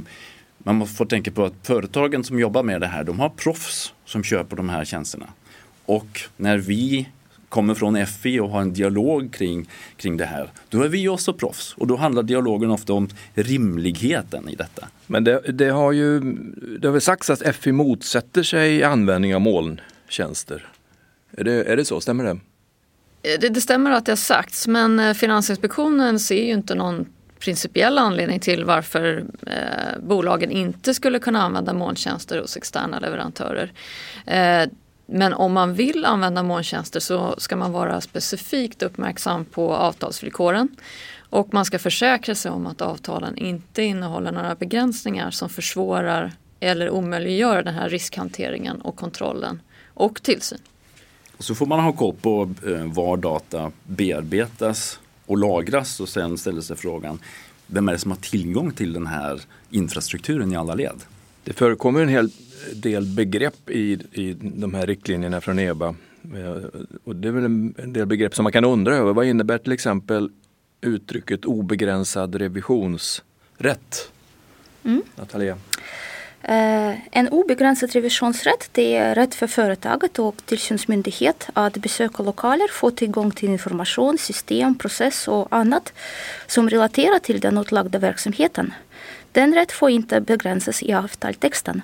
man 0.59 0.87
får 0.87 1.07
tänka 1.07 1.31
på 1.31 1.45
att 1.45 1.55
företagen 1.63 2.25
som 2.25 2.41
jobbar 2.41 2.63
med 2.63 2.81
det 2.81 2.87
här, 2.87 3.05
de 3.05 3.21
har 3.21 3.29
proffs 3.29 3.95
som 4.05 4.25
köper 4.25 4.57
de 4.57 4.69
här 4.69 4.85
tjänsterna. 4.85 5.27
Och 5.85 6.21
när 6.37 6.59
vi 6.59 7.09
kommer 7.55 7.75
från 7.75 8.07
FI 8.07 8.41
och 8.41 8.51
har 8.51 8.61
en 8.61 8.73
dialog 8.73 9.33
kring, 9.33 9.69
kring 9.97 10.17
det 10.17 10.25
här, 10.25 10.51
då 10.69 10.83
är 10.83 10.89
vi 10.89 11.09
också 11.09 11.33
proffs. 11.33 11.75
Och 11.77 11.87
då 11.87 11.97
handlar 11.97 12.23
dialogen 12.23 12.71
ofta 12.71 12.93
om 12.93 13.09
rimligheten 13.35 14.49
i 14.49 14.55
detta. 14.55 14.89
Men 15.07 15.25
det, 15.25 15.41
det 15.41 15.69
har 15.69 15.93
ju 15.93 16.21
det 16.79 16.89
har 16.89 16.93
väl 16.93 17.01
sagts 17.01 17.31
att 17.31 17.57
FI 17.57 17.73
motsätter 17.73 18.43
sig 18.43 18.83
användning 18.83 19.35
av 19.35 19.41
molntjänster. 19.41 20.67
Är 21.37 21.45
det, 21.45 21.65
är 21.65 21.77
det 21.77 21.85
så, 21.85 22.01
stämmer 22.01 22.25
det? 22.25 22.39
det? 23.39 23.49
Det 23.49 23.61
stämmer 23.61 23.91
att 23.91 24.07
det 24.07 24.13
har 24.13 24.17
sagts 24.17 24.67
men 24.67 25.01
eh, 25.01 25.15
Finansinspektionen 25.15 26.21
ser 26.21 26.45
ju 26.45 26.53
inte 26.53 26.75
någon 26.75 27.07
principiell 27.39 27.99
anledning 27.99 28.41
till 28.41 28.65
varför 28.65 29.25
eh, 29.47 30.01
bolagen 30.03 30.51
inte 30.51 30.95
skulle 30.95 31.19
kunna 31.19 31.43
använda 31.43 31.73
molntjänster 31.73 32.41
hos 32.41 32.57
externa 32.57 32.99
leverantörer. 32.99 33.73
Eh, 34.27 34.69
men 35.07 35.33
om 35.33 35.53
man 35.53 35.75
vill 35.75 36.05
använda 36.05 36.43
molntjänster 36.43 37.01
så 37.01 37.35
ska 37.39 37.57
man 37.57 37.73
vara 37.73 38.01
specifikt 38.01 38.83
uppmärksam 38.83 39.45
på 39.45 39.75
avtalsvillkoren. 39.75 40.69
Och 41.31 41.55
man 41.55 41.65
ska 41.65 41.79
försäkra 41.79 42.35
sig 42.35 42.51
om 42.51 42.67
att 42.67 42.81
avtalen 42.81 43.39
inte 43.39 43.83
innehåller 43.83 44.33
några 44.33 44.55
begränsningar 44.55 45.31
som 45.31 45.49
försvårar 45.49 46.33
eller 46.61 46.91
omöjliggör 46.91 47.63
den 47.63 47.75
här 47.75 47.89
riskhanteringen 47.89 48.81
och 48.81 48.97
kontrollen 48.97 49.61
och 49.95 50.23
tillsyn. 50.23 50.59
Så 51.39 51.55
får 51.55 51.67
man 51.67 51.81
ha 51.81 51.93
koll 51.93 52.15
på 52.15 52.55
eh, 52.67 52.93
var 52.93 53.17
data 53.17 53.73
bearbetas 53.83 54.99
och 55.27 55.39
lagras 55.39 56.01
och 56.01 56.09
sen 56.09 56.39
ställer 56.39 56.61
sig 56.61 56.77
frågan 56.77 57.19
vem 57.67 57.89
är 57.89 57.93
det 57.93 57.99
som 57.99 58.11
har 58.11 58.19
tillgång 58.19 58.73
till 58.73 58.93
den 58.93 59.07
här 59.07 59.41
infrastrukturen 59.71 60.53
i 60.53 60.57
alla 60.57 60.75
led? 60.75 61.01
Det 61.45 61.53
förekommer 61.53 62.01
en 62.01 62.09
hel 62.09 62.31
del 62.75 63.06
begrepp 63.06 63.71
i, 63.71 63.99
i 64.12 64.37
de 64.40 64.75
här 64.75 64.87
riktlinjerna 64.87 65.40
från 65.40 65.59
EBA. 65.59 65.94
Eh, 66.35 66.80
och 67.04 67.16
det 67.16 67.28
är 67.28 67.33
väl 67.33 67.44
en, 67.44 67.92
del 67.92 68.06
begrepp 68.06 68.35
som 68.35 68.42
man 68.42 68.52
kan 68.52 68.64
undra 68.64 68.94
över. 68.94 69.12
Vad 69.12 69.26
innebär 69.26 69.59
till 69.59 69.73
exempel 69.73 70.30
uttrycket 70.80 71.44
obegränsad 71.44 72.35
revisionsrätt? 72.35 74.11
Mm. 74.85 75.02
Natalia? 75.16 75.56
Uh, 76.49 76.94
en 77.11 77.28
obegränsad 77.28 77.92
revisionsrätt 77.92 78.68
det 78.73 78.97
är 78.97 79.14
rätt 79.14 79.35
för 79.35 79.47
företaget 79.47 80.18
och 80.18 80.37
tillsynsmyndighet 80.47 81.49
att 81.52 81.76
besöka 81.76 82.23
lokaler, 82.23 82.68
få 82.73 82.90
tillgång 82.90 83.30
till 83.30 83.49
information, 83.49 84.18
system, 84.18 84.78
process 84.78 85.28
och 85.28 85.49
annat 85.50 85.92
som 86.47 86.71
relaterar 86.71 87.18
till 87.18 87.40
den 87.40 87.59
utlagda 87.59 87.99
verksamheten. 87.99 88.73
Den 89.33 89.54
rätt 89.54 89.73
får 89.73 89.90
inte 89.90 90.21
begränsas 90.21 90.83
i 90.83 90.92
avtalstexten. 90.92 91.83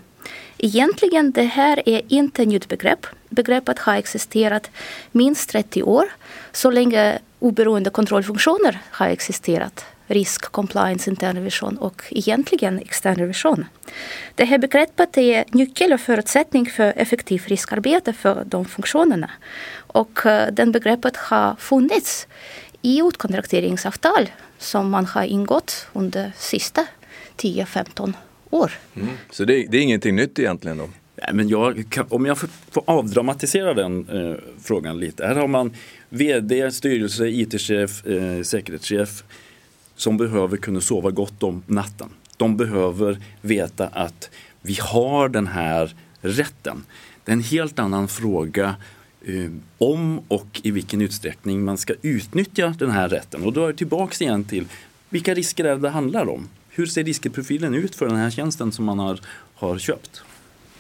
Egentligen 0.63 1.31
det 1.31 1.43
här 1.43 1.89
är 1.89 2.03
inte 2.09 2.43
ett 2.43 2.49
nytt 2.49 2.69
begrepp. 2.69 3.07
Begreppet 3.29 3.79
har 3.79 3.95
existerat 3.95 4.71
minst 5.13 5.51
30 5.51 5.83
år, 5.83 6.05
så 6.53 6.71
länge 6.71 7.19
oberoende 7.39 7.91
kontrollfunktioner 7.91 8.79
har 8.91 9.07
existerat. 9.07 9.85
Risk, 10.07 10.43
compliance, 10.53 11.11
intern 11.11 11.37
revision 11.37 11.79
och 11.79 12.03
egentligen 12.11 12.79
extern 12.79 13.15
revision. 13.15 13.65
Det 14.35 14.45
här 14.45 14.59
begreppet 14.59 15.19
är 15.19 15.45
nyckel 15.49 15.93
och 15.93 16.01
förutsättning 16.01 16.67
för 16.67 16.93
effektivt 16.97 17.49
riskarbete 17.49 18.13
för 18.13 18.45
de 18.45 18.65
funktionerna. 18.65 19.31
Och 19.75 20.27
eh, 20.27 20.53
den 20.53 20.73
begreppet 20.73 21.17
har 21.17 21.57
funnits 21.57 22.27
i 22.83 23.01
utkontrakteringsavtal 23.01 24.31
som 24.59 24.91
man 24.91 25.07
har 25.07 25.25
ingått 25.25 25.87
under 25.93 26.33
sista 26.37 26.87
10-15 27.37 28.15
år. 28.51 28.73
Mm. 28.95 29.09
Så 29.31 29.45
det, 29.45 29.67
det, 29.71 29.79
är 29.79 29.83
ingenting 29.83 30.17
nytt 30.17 30.39
egentligen 30.39 30.79
då? 30.79 30.89
Nej, 31.17 31.31
men 31.35 31.49
jag, 31.49 31.85
om 32.09 32.27
jag 32.27 32.39
får, 32.39 32.51
avdramatisera 32.85 33.75
den 33.75 34.09
eh, 34.09 34.35
frågan 34.63 35.01
lite. 35.01 35.27
Här 35.27 35.35
har 35.35 35.49
man 35.49 35.73
VD, 36.09 36.71
styrelse, 36.71 37.27
IT-chef, 37.29 38.07
eh, 38.07 38.43
säkerhetschef 38.43 39.25
som 39.97 40.17
behöver 40.17 40.57
kunna 40.57 40.81
sova 40.81 41.11
gott 41.11 41.43
om 41.43 41.63
natten. 41.67 42.09
De 42.37 42.57
behöver 42.57 43.19
veta 43.41 43.87
att 43.87 44.31
vi 44.63 44.79
har 44.81 45.29
den 45.29 45.47
här 45.47 45.95
rätten. 46.21 46.85
Det 47.25 47.33
är 47.33 47.37
en 47.37 47.43
helt 47.43 47.79
annan 47.79 48.09
fråga 48.09 48.75
eh, 49.27 49.51
om 49.79 50.21
och 50.29 50.61
i 50.63 50.71
vilken 50.71 51.01
utsträckning 51.01 51.65
man 51.65 51.79
ska 51.79 51.95
utnyttja 52.03 52.75
den 52.79 52.91
här 52.91 53.09
rätten. 53.09 53.43
Och 53.43 53.53
då 53.53 53.63
är 53.63 53.67
jag 53.67 53.77
tillbaks 53.77 54.23
igen 54.23 54.45
till 54.45 54.67
vilka 55.09 55.35
risker 55.35 55.65
är 55.65 55.75
det 55.75 55.83
det 55.83 55.89
handlar 55.89 56.29
om? 56.29 56.49
Hur 56.71 56.87
ser 56.87 57.05
riskprofilen 57.05 57.75
ut 57.75 57.95
för 57.95 58.07
den 58.07 58.17
här 58.17 58.31
tjänsten 58.31 58.73
som 58.73 58.85
man 58.85 58.99
har, 58.99 59.21
har 59.55 59.79
köpt? 59.79 60.23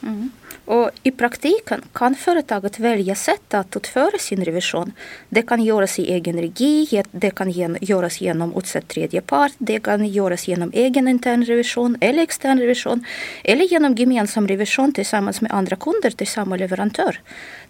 Mm. 0.03 0.31
Och 0.65 0.91
I 1.03 1.11
praktiken 1.11 1.83
kan 1.93 2.15
företaget 2.15 2.79
välja 2.79 3.15
sätt 3.15 3.55
att 3.55 3.77
utföra 3.77 4.19
sin 4.19 4.45
revision. 4.45 4.93
Det 5.29 5.43
kan 5.43 5.63
göras 5.63 5.99
i 5.99 6.13
egen 6.13 6.41
regi, 6.41 7.03
det 7.11 7.31
kan 7.31 7.51
göras 7.81 8.21
genom 8.21 8.55
utsedd 8.57 8.89
tredje 8.89 9.21
part, 9.21 9.53
det 9.59 9.81
kan 9.81 10.07
göras 10.07 10.49
genom 10.49 10.71
egen 10.75 11.09
intern 11.09 11.45
revision 11.45 11.97
eller 12.01 12.23
extern 12.23 12.59
revision 12.59 13.05
eller 13.45 13.65
genom 13.65 13.95
gemensam 13.95 14.49
revision 14.49 14.93
tillsammans 14.93 15.41
med 15.41 15.53
andra 15.53 15.77
kunder 15.77 16.11
till 16.11 16.27
samma 16.27 16.57
leverantör. 16.57 17.21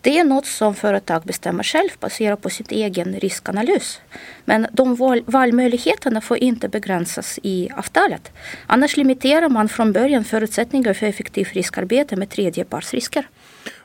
Det 0.00 0.18
är 0.18 0.24
något 0.24 0.46
som 0.46 0.74
företag 0.74 1.22
bestämmer 1.22 1.62
själv 1.62 1.90
baserat 2.00 2.42
på 2.42 2.50
sin 2.50 2.66
egen 2.70 3.20
riskanalys. 3.20 4.00
Men 4.44 4.66
de 4.72 4.94
val 4.94 5.22
valmöjligheterna 5.26 6.20
får 6.20 6.36
inte 6.38 6.68
begränsas 6.68 7.38
i 7.42 7.68
avtalet. 7.76 8.32
Annars 8.66 8.96
limiterar 8.96 9.48
man 9.48 9.68
från 9.68 9.92
början 9.92 10.24
förutsättningar 10.24 10.94
för 10.94 11.06
effektivt 11.06 11.52
riskarbete 11.52 12.16
med 12.20 12.30
tredjepartsrisker. 12.30 13.28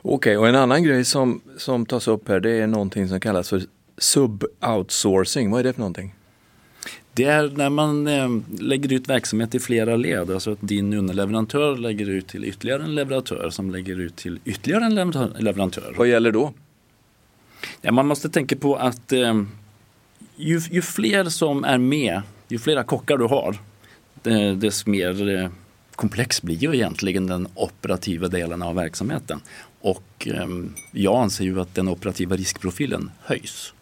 Okej, 0.02 0.14
okay, 0.14 0.36
och 0.36 0.48
en 0.48 0.54
annan 0.54 0.82
grej 0.82 1.04
som, 1.04 1.40
som 1.56 1.86
tas 1.86 2.08
upp 2.08 2.28
här 2.28 2.40
det 2.40 2.50
är 2.50 2.66
någonting 2.66 3.08
som 3.08 3.20
kallas 3.20 3.48
för 3.48 3.62
sub-outsourcing. 3.96 5.50
Vad 5.50 5.60
är 5.60 5.64
det 5.64 5.72
för 5.72 5.80
någonting? 5.80 6.14
Det 7.12 7.24
är 7.24 7.48
när 7.48 7.70
man 7.70 8.06
eh, 8.06 8.28
lägger 8.60 8.92
ut 8.92 9.08
verksamhet 9.08 9.54
i 9.54 9.60
flera 9.60 9.96
led. 9.96 10.30
Alltså 10.30 10.52
att 10.52 10.58
din 10.60 10.94
underleverantör 10.94 11.76
lägger 11.76 12.10
ut 12.10 12.28
till 12.28 12.44
ytterligare 12.44 12.82
en 12.82 12.94
leverantör 12.94 13.50
som 13.50 13.70
lägger 13.70 14.00
ut 14.00 14.16
till 14.16 14.40
ytterligare 14.44 14.84
en 14.84 14.94
leverantör. 15.38 15.94
Vad 15.98 16.08
gäller 16.08 16.32
då? 16.32 16.52
Ja, 17.80 17.92
man 17.92 18.06
måste 18.06 18.28
tänka 18.28 18.56
på 18.56 18.76
att 18.76 19.12
eh, 19.12 19.42
ju, 20.36 20.60
ju, 20.70 20.82
fler 20.82 21.24
som 21.24 21.64
är 21.64 21.78
med, 21.78 22.22
ju 22.48 22.58
flera 22.58 22.84
kockar 22.84 23.16
du 23.16 23.24
har, 23.24 23.56
desto 24.54 24.90
mer 24.90 25.28
eh, 25.28 25.48
komplex 25.96 26.42
blir 26.42 26.56
ju 26.56 26.74
egentligen 26.74 27.26
den 27.26 27.48
operativa 27.54 28.28
delen 28.28 28.62
av 28.62 28.74
verksamheten. 28.74 29.40
Och 29.80 30.28
eh, 30.28 30.46
jag 30.92 31.22
anser 31.22 31.44
ju 31.44 31.60
att 31.60 31.74
den 31.74 31.88
operativa 31.88 32.36
riskprofilen 32.36 33.10
höjs. 33.22 33.72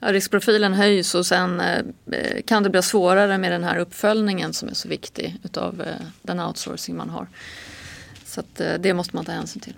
Ja, 0.00 0.12
riskprofilen 0.12 0.74
höjs 0.74 1.14
och 1.14 1.26
sen 1.26 1.60
eh, 1.60 2.42
kan 2.46 2.62
det 2.62 2.70
bli 2.70 2.82
svårare 2.82 3.38
med 3.38 3.52
den 3.52 3.64
här 3.64 3.78
uppföljningen 3.78 4.52
som 4.52 4.68
är 4.68 4.74
så 4.74 4.88
viktig 4.88 5.36
utav 5.44 5.80
eh, 5.80 6.06
den 6.22 6.40
outsourcing 6.40 6.96
man 6.96 7.10
har. 7.10 7.26
Så 8.24 8.40
att, 8.40 8.60
eh, 8.60 8.74
det 8.80 8.94
måste 8.94 9.16
man 9.16 9.24
ta 9.24 9.32
hänsyn 9.32 9.60
till. 9.62 9.74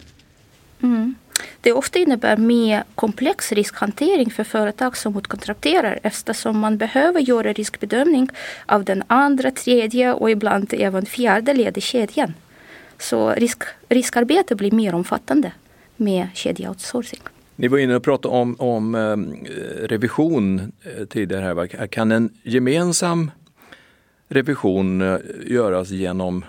Mm. 0.82 1.14
Det 1.60 1.72
ofta 1.72 1.98
innebär 1.98 2.36
mer 2.36 2.84
komplex 2.94 3.52
riskhantering 3.52 4.30
för 4.30 4.44
företag 4.44 4.96
som 4.96 5.12
motkontrakterar 5.12 5.98
eftersom 6.02 6.58
man 6.58 6.76
behöver 6.76 7.20
göra 7.20 7.52
riskbedömning 7.52 8.28
av 8.66 8.84
den 8.84 9.02
andra, 9.06 9.50
tredje 9.50 10.12
och 10.12 10.30
ibland 10.30 10.74
även 10.74 11.06
fjärde 11.06 11.54
led 11.54 11.78
i 11.78 11.80
kedjan. 11.80 12.34
Så 12.98 13.30
risk, 13.30 13.62
riskarbete 13.88 14.54
blir 14.54 14.70
mer 14.70 14.94
omfattande 14.94 15.52
med 15.96 16.28
kedjeoutsourcing. 16.34 17.20
Ni 17.56 17.68
var 17.68 17.78
inne 17.78 17.96
och 17.96 18.02
pratade 18.02 18.34
om, 18.34 18.56
om 18.58 18.94
eh, 18.94 19.16
revision 19.86 20.72
eh, 20.82 21.04
tidigare. 21.04 21.42
Här. 21.42 21.86
Kan 21.86 22.12
en 22.12 22.30
gemensam 22.42 23.30
revision 24.28 25.02
eh, 25.02 25.18
göras 25.46 25.90
genom 25.90 26.44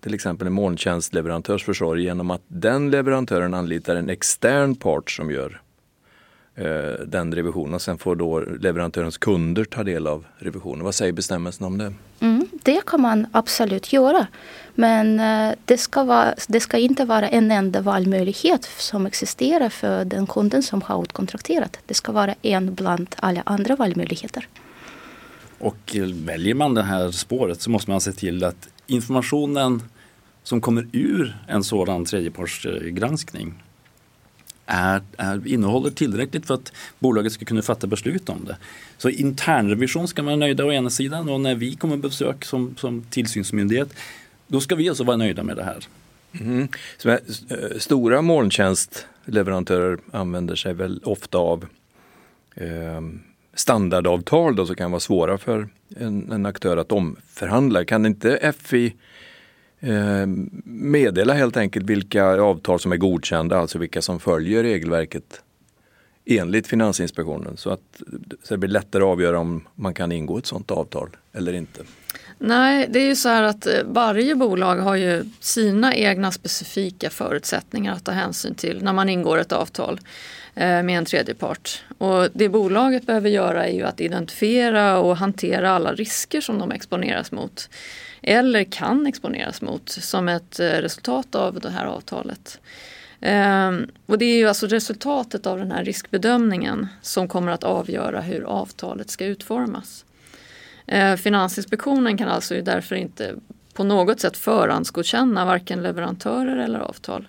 till 0.00 0.14
exempel 0.14 0.46
en 0.46 0.52
molntjänstleverantörs 0.52 1.64
försorg 1.64 2.02
genom 2.02 2.30
att 2.30 2.42
den 2.48 2.90
leverantören 2.90 3.54
anlitar 3.54 3.96
en 3.96 4.10
extern 4.10 4.74
part 4.74 5.10
som 5.10 5.30
gör 5.30 5.60
eh, 6.54 7.06
den 7.06 7.34
revisionen. 7.34 7.80
Sen 7.80 7.98
får 7.98 8.16
då 8.16 8.40
leverantörens 8.40 9.18
kunder 9.18 9.64
ta 9.64 9.84
del 9.84 10.06
av 10.06 10.24
revisionen. 10.38 10.84
Vad 10.84 10.94
säger 10.94 11.12
bestämmelsen 11.12 11.66
om 11.66 11.78
det? 11.78 11.94
Mm, 12.20 12.48
det 12.62 12.86
kan 12.86 13.00
man 13.00 13.26
absolut 13.32 13.92
göra. 13.92 14.26
Men 14.74 15.20
eh, 15.20 15.54
det 15.64 15.78
ska, 15.78 16.04
vara, 16.04 16.34
det 16.48 16.60
ska 16.60 16.78
inte 16.78 17.04
vara 17.04 17.28
en 17.28 17.50
enda 17.50 17.80
valmöjlighet 17.80 18.64
som 18.64 19.06
existerar 19.06 19.68
för 19.68 20.04
den 20.04 20.26
kunden 20.26 20.62
som 20.62 20.82
har 20.82 21.02
utkontrakterat. 21.02 21.78
Det 21.86 21.94
ska 21.94 22.12
vara 22.12 22.34
en 22.42 22.74
bland 22.74 23.14
alla 23.16 23.42
andra 23.46 23.76
valmöjligheter. 23.76 24.48
Och 25.58 25.96
eh, 25.96 26.06
väljer 26.06 26.54
man 26.54 26.74
det 26.74 26.82
här 26.82 27.10
spåret 27.10 27.60
så 27.60 27.70
måste 27.70 27.90
man 27.90 28.00
se 28.00 28.12
till 28.12 28.44
att 28.44 28.68
informationen 28.86 29.82
som 30.42 30.60
kommer 30.60 30.88
ur 30.92 31.36
en 31.48 31.64
sådan 31.64 32.04
tredjepartsgranskning 32.04 33.54
är, 34.66 35.02
är, 35.16 35.46
innehåller 35.46 35.90
tillräckligt 35.90 36.46
för 36.46 36.54
att 36.54 36.72
bolaget 36.98 37.32
ska 37.32 37.44
kunna 37.44 37.62
fatta 37.62 37.86
beslut 37.86 38.28
om 38.28 38.44
det. 38.44 38.56
Så 38.98 39.10
internrevision 39.10 40.08
ska 40.08 40.22
man 40.22 40.26
vara 40.26 40.36
nöjda 40.36 40.64
å 40.64 40.72
ena 40.72 40.90
sidan 40.90 41.28
och 41.28 41.40
när 41.40 41.54
vi 41.54 41.74
kommer 41.74 41.96
på 41.96 42.08
besök 42.08 42.44
som, 42.44 42.76
som 42.76 43.02
tillsynsmyndighet 43.10 43.94
då 44.46 44.60
ska 44.60 44.74
vi 44.74 44.88
alltså 44.88 45.04
vara 45.04 45.16
nöjda 45.16 45.42
med 45.42 45.56
det 45.56 45.64
här. 45.64 45.86
Mm-hmm. 46.32 46.52
Mm. 46.52 46.68
Så, 46.98 47.08
eh, 47.08 47.18
stora 47.78 48.22
molntjänstleverantörer 48.22 49.98
använder 50.12 50.56
sig 50.56 50.74
väl 50.74 51.00
ofta 51.04 51.38
av 51.38 51.66
eh, 52.54 53.00
standardavtal 53.56 54.56
då, 54.56 54.66
som 54.66 54.76
kan 54.76 54.90
vara 54.90 55.00
svåra 55.00 55.38
för 55.38 55.68
en, 55.96 56.32
en 56.32 56.46
aktör 56.46 56.76
att 56.76 56.92
omförhandla. 56.92 57.84
Kan 57.84 58.06
inte 58.06 58.52
FI 58.58 58.94
eh, 59.80 60.26
meddela 60.64 61.34
helt 61.34 61.56
enkelt 61.56 61.86
vilka 61.86 62.24
avtal 62.24 62.80
som 62.80 62.92
är 62.92 62.96
godkända, 62.96 63.58
alltså 63.58 63.78
vilka 63.78 64.02
som 64.02 64.20
följer 64.20 64.62
regelverket 64.62 65.42
enligt 66.26 66.66
Finansinspektionen 66.66 67.56
så 67.56 67.70
att 67.70 68.02
så 68.42 68.54
det 68.54 68.58
blir 68.58 68.70
lättare 68.70 69.02
att 69.02 69.08
avgöra 69.08 69.38
om 69.38 69.64
man 69.74 69.94
kan 69.94 70.12
ingå 70.12 70.38
ett 70.38 70.46
sådant 70.46 70.70
avtal 70.70 71.08
eller 71.32 71.52
inte. 71.52 71.82
Nej, 72.38 72.86
det 72.90 72.98
är 72.98 73.06
ju 73.06 73.16
så 73.16 73.28
här 73.28 73.42
att 73.42 73.66
eh, 73.66 73.82
varje 73.84 74.34
bolag 74.34 74.76
har 74.76 74.96
ju 74.96 75.24
sina 75.40 75.94
egna 75.94 76.32
specifika 76.32 77.10
förutsättningar 77.10 77.92
att 77.92 78.04
ta 78.04 78.12
hänsyn 78.12 78.54
till 78.54 78.82
när 78.82 78.92
man 78.92 79.08
ingår 79.08 79.38
ett 79.38 79.52
avtal 79.52 80.00
eh, 80.54 80.82
med 80.82 80.98
en 80.98 81.04
tredje 81.04 81.34
part. 81.34 81.84
Och 81.98 82.28
det 82.32 82.48
bolaget 82.48 83.06
behöver 83.06 83.30
göra 83.30 83.66
är 83.66 83.72
ju 83.72 83.82
att 83.82 84.00
identifiera 84.00 84.98
och 84.98 85.16
hantera 85.16 85.70
alla 85.70 85.92
risker 85.92 86.40
som 86.40 86.58
de 86.58 86.72
exponeras 86.72 87.32
mot. 87.32 87.68
Eller 88.22 88.64
kan 88.64 89.06
exponeras 89.06 89.62
mot 89.62 89.88
som 89.88 90.28
ett 90.28 90.60
eh, 90.60 90.68
resultat 90.68 91.34
av 91.34 91.60
det 91.60 91.70
här 91.70 91.86
avtalet. 91.86 92.60
Ehm, 93.20 93.90
och 94.06 94.18
det 94.18 94.24
är 94.24 94.36
ju 94.36 94.48
alltså 94.48 94.66
resultatet 94.66 95.46
av 95.46 95.58
den 95.58 95.72
här 95.72 95.84
riskbedömningen 95.84 96.86
som 97.02 97.28
kommer 97.28 97.52
att 97.52 97.64
avgöra 97.64 98.20
hur 98.20 98.42
avtalet 98.42 99.10
ska 99.10 99.24
utformas. 99.24 100.05
Eh, 100.86 101.16
Finansinspektionen 101.16 102.18
kan 102.18 102.28
alltså 102.28 102.62
därför 102.62 102.96
inte 102.96 103.34
på 103.72 103.84
något 103.84 104.20
sätt 104.20 104.36
förhandsgodkänna 104.36 105.44
varken 105.44 105.82
leverantörer 105.82 106.56
eller 106.56 106.78
avtal. 106.78 107.28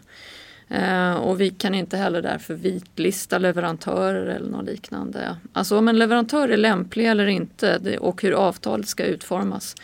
Eh, 0.70 1.14
och 1.14 1.42
vi 1.42 1.50
kan 1.50 1.76
inte 1.76 1.98
heller 1.98 2.22
därför 2.22 2.54
vitlista 2.54 3.38
leverantörer 3.38 4.26
eller 4.26 4.50
något 4.50 4.66
liknande. 4.66 5.38
Alltså 5.54 5.78
om 5.78 5.88
en 5.88 6.00
leverantör 6.00 6.50
är 6.50 6.58
lämplig 6.58 7.06
eller 7.06 7.28
inte 7.28 7.98
och 8.00 8.22
hur 8.22 8.32
avtalet 8.32 8.88
ska 8.88 9.04
utformas. 9.04 9.76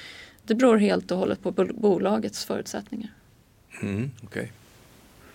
Det 0.46 0.56
beror 0.56 0.78
helt 0.78 1.12
och 1.12 1.18
hållet 1.18 1.44
på 1.44 1.52
bolagets 1.74 2.46
förutsättningar. 2.46 3.10
Mm, 3.82 4.12
okay. 4.24 4.48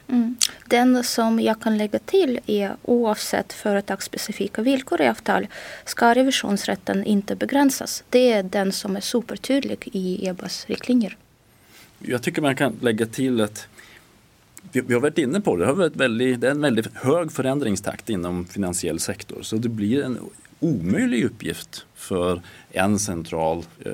Mm. 0.08 0.36
Den 0.66 1.04
som 1.04 1.40
jag 1.40 1.60
kan 1.60 1.78
lägga 1.78 1.98
till 1.98 2.40
är 2.46 2.76
oavsett 2.82 3.52
företagsspecifika 3.52 4.62
villkor 4.62 5.00
i 5.00 5.08
avtal 5.08 5.46
ska 5.84 6.14
revisionsrätten 6.14 7.04
inte 7.04 7.36
begränsas. 7.36 8.04
Det 8.10 8.32
är 8.32 8.42
den 8.42 8.72
som 8.72 8.96
är 8.96 9.00
supertydlig 9.00 9.88
i 9.92 10.26
EBAs 10.26 10.66
riktlinjer. 10.66 11.16
Jag 11.98 12.22
tycker 12.22 12.42
man 12.42 12.56
kan 12.56 12.76
lägga 12.80 13.06
till 13.06 13.40
att 13.40 13.68
vi, 14.72 14.94
har 14.94 15.00
varit 15.00 15.18
inne 15.18 15.40
på 15.40 15.56
det, 15.56 15.62
det, 15.62 15.66
har 15.66 15.74
varit 15.74 15.96
väldigt, 15.96 16.40
det 16.40 16.46
är 16.46 16.50
en 16.50 16.60
väldigt 16.60 16.94
hög 16.94 17.32
förändringstakt 17.32 18.10
inom 18.10 18.44
finansiell 18.44 19.00
sektor 19.00 19.42
så 19.42 19.56
det 19.56 19.68
blir 19.68 20.04
en 20.04 20.18
omöjlig 20.60 21.24
uppgift 21.24 21.86
för 21.94 22.42
en 22.70 22.98
central 22.98 23.64
eh, 23.84 23.92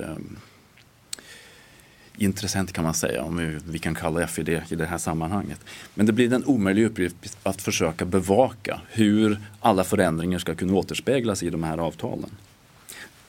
intressent 2.16 2.72
kan 2.72 2.84
man 2.84 2.94
säga, 2.94 3.22
om 3.22 3.36
vi, 3.36 3.58
vi 3.72 3.78
kan 3.78 3.94
kalla 3.94 4.26
FID 4.26 4.48
i 4.48 4.74
det 4.74 4.86
här 4.86 4.98
sammanhanget. 4.98 5.60
Men 5.94 6.06
det 6.06 6.12
blir 6.12 6.32
en 6.32 6.44
omöjlig 6.44 6.84
uppgift 6.84 7.38
att 7.42 7.62
försöka 7.62 8.04
bevaka 8.04 8.80
hur 8.90 9.40
alla 9.60 9.84
förändringar 9.84 10.38
ska 10.38 10.54
kunna 10.54 10.74
återspeglas 10.74 11.42
i 11.42 11.50
de 11.50 11.62
här 11.62 11.78
avtalen. 11.78 12.30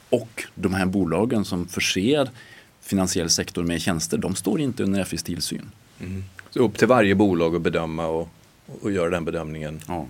Och 0.10 0.44
de 0.56 0.74
här 0.74 0.86
bolagen 0.86 1.46
som 1.46 1.68
förser 1.68 2.30
finansiell 2.82 3.30
sektor 3.30 3.64
med 3.64 3.82
tjänster, 3.82 4.18
de 4.18 4.36
står 4.36 4.62
inte 4.62 4.84
under 4.84 5.04
FIs 5.04 5.24
tillsyn. 5.24 5.72
Mm. 6.00 6.24
Så 6.50 6.60
upp 6.60 6.78
till 6.78 6.88
varje 6.88 7.16
bolag 7.16 7.56
att 7.56 7.62
bedöma 7.62 8.08
och, 8.08 8.30
och 8.82 8.92
göra 8.92 9.10
den 9.10 9.26
bedömningen. 9.26 9.82
Ja. 9.88 10.06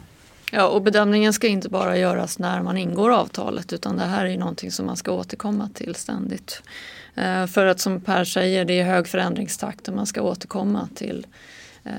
Ja, 0.55 0.67
och 0.67 0.81
bedömningen 0.81 1.33
ska 1.33 1.47
inte 1.47 1.69
bara 1.69 1.97
göras 1.97 2.39
när 2.39 2.61
man 2.61 2.77
ingår 2.77 3.11
avtalet 3.11 3.73
utan 3.73 3.97
det 3.97 4.03
här 4.03 4.25
är 4.25 4.37
någonting 4.37 4.71
som 4.71 4.85
man 4.85 4.97
ska 4.97 5.11
återkomma 5.11 5.69
till 5.73 5.95
ständigt. 5.95 6.61
Eh, 7.15 7.47
för 7.47 7.65
att 7.65 7.79
som 7.79 8.01
Per 8.01 8.23
säger, 8.23 8.65
det 8.65 8.79
är 8.79 8.83
hög 8.83 9.07
förändringstakt 9.07 9.87
och 9.87 9.93
man 9.93 10.05
ska 10.05 10.21
återkomma 10.21 10.89
till 10.95 11.27
eh, 11.83 11.91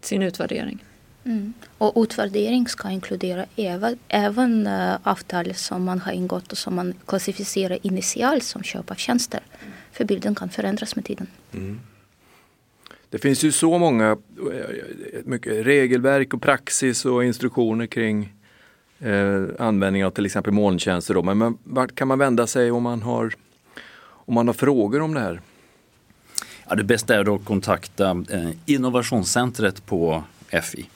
sin 0.00 0.22
utvärdering. 0.22 0.84
Mm. 1.24 1.52
Och 1.78 2.02
utvärdering 2.02 2.68
ska 2.68 2.90
inkludera 2.90 3.46
även, 3.56 3.98
även 4.08 4.66
uh, 4.66 4.96
avtal 5.02 5.54
som 5.54 5.84
man 5.84 6.00
har 6.00 6.12
ingått 6.12 6.52
och 6.52 6.58
som 6.58 6.74
man 6.74 6.94
klassificerar 7.06 7.78
initialt 7.82 8.44
som 8.44 8.62
köp 8.62 8.90
av 8.90 8.94
tjänster. 8.94 9.40
För 9.92 10.04
bilden 10.04 10.34
kan 10.34 10.48
förändras 10.48 10.96
med 10.96 11.04
tiden. 11.04 11.26
Mm. 11.52 11.80
Det 13.10 13.18
finns 13.18 13.44
ju 13.44 13.52
så 13.52 13.78
många 13.78 14.10
eh, 14.10 15.20
mycket 15.24 15.66
regelverk 15.66 16.34
och 16.34 16.42
praxis 16.42 17.04
och 17.04 17.24
instruktioner 17.24 17.86
kring 17.86 18.32
eh, 18.98 19.44
användning 19.58 20.04
av 20.04 20.10
till 20.10 20.26
exempel 20.26 20.52
molntjänster. 20.52 21.14
Då. 21.14 21.22
Men 21.22 21.58
vart 21.64 21.94
kan 21.94 22.08
man 22.08 22.18
vända 22.18 22.46
sig 22.46 22.70
om 22.70 22.82
man 22.82 23.02
har 23.02 23.34
om 24.26 24.34
man 24.34 24.46
har 24.46 24.54
frågor 24.54 25.00
om 25.00 25.14
det 25.14 25.20
här? 25.20 25.40
Ja, 26.68 26.74
det 26.74 26.84
bästa 26.84 27.14
är 27.14 27.34
att 27.34 27.44
kontakta 27.44 28.24
eh, 28.30 28.50
innovationscentret 28.66 29.86
på 29.86 30.24
FI. 30.62 30.88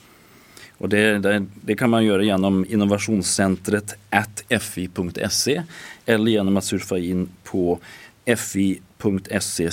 Och 0.77 0.89
det, 0.89 1.19
det, 1.19 1.45
det, 1.61 1.75
kan 1.75 1.89
man 1.89 2.05
göra 2.05 2.23
genom 2.23 2.65
innovationscentret 2.69 3.95
fi.se 4.59 5.63
eller 6.05 6.31
genom 6.31 6.57
att 6.57 6.63
surfa 6.63 6.97
in 6.97 7.29
på 7.43 7.79
fi.se 8.37 9.69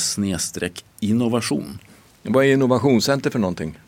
innovation. 1.01 1.79
Vad 2.29 2.45
är 2.45 2.53
innovationscenter 2.53 3.31
för 3.31 3.39
någonting? 3.39 3.79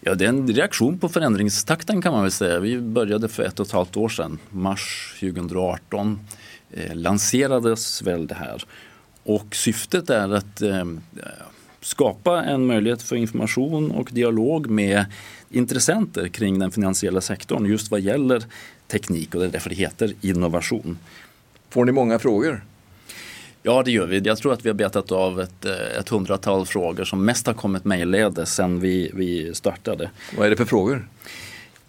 Ja, 0.00 0.14
det 0.14 0.24
är 0.24 0.28
en 0.28 0.48
reaktion 0.48 0.98
på 0.98 1.08
förändringstakten 1.08 2.02
kan 2.02 2.12
man 2.12 2.22
väl 2.22 2.30
säga. 2.30 2.60
Vi 2.60 2.80
började 2.80 3.28
för 3.28 3.42
ett 3.42 3.60
och 3.60 3.66
ett 3.66 3.72
halvt 3.72 3.96
år 3.96 4.08
sedan, 4.08 4.38
mars 4.50 5.16
2018 5.20 6.20
eh, 6.70 6.94
lanserades 6.94 8.02
väl 8.02 8.26
det 8.26 8.34
här. 8.34 8.64
Och 9.24 9.56
syftet 9.56 10.10
är 10.10 10.34
att 10.34 10.62
eh, 10.62 10.84
skapa 11.80 12.42
en 12.42 12.66
möjlighet 12.66 13.02
för 13.02 13.16
information 13.16 13.90
och 13.90 14.08
dialog 14.12 14.70
med 14.70 15.04
intressenter 15.50 16.28
kring 16.28 16.58
den 16.58 16.70
finansiella 16.70 17.20
sektorn 17.20 17.66
just 17.66 17.90
vad 17.90 18.00
gäller 18.00 18.44
teknik 18.88 19.34
och 19.34 19.40
det 19.40 19.46
är 19.46 19.50
därför 19.50 19.70
det 19.70 19.76
heter 19.76 20.12
innovation. 20.20 20.98
Får 21.70 21.84
ni 21.84 21.92
många 21.92 22.18
frågor? 22.18 22.64
Ja 23.68 23.82
det 23.82 23.90
gör 23.90 24.06
vi. 24.06 24.18
Jag 24.18 24.38
tror 24.38 24.52
att 24.52 24.64
vi 24.64 24.68
har 24.68 24.74
betat 24.74 25.12
av 25.12 25.40
ett, 25.40 25.64
eh, 25.64 25.98
ett 26.00 26.08
hundratal 26.08 26.66
frågor 26.66 27.04
som 27.04 27.24
mest 27.24 27.46
har 27.46 27.54
kommit 27.54 27.84
mejlledes 27.84 28.54
sedan 28.54 28.80
vi, 28.80 29.10
vi 29.14 29.54
startade. 29.54 30.10
Vad 30.36 30.46
är 30.46 30.50
det 30.50 30.56
för 30.56 30.64
frågor? 30.64 31.08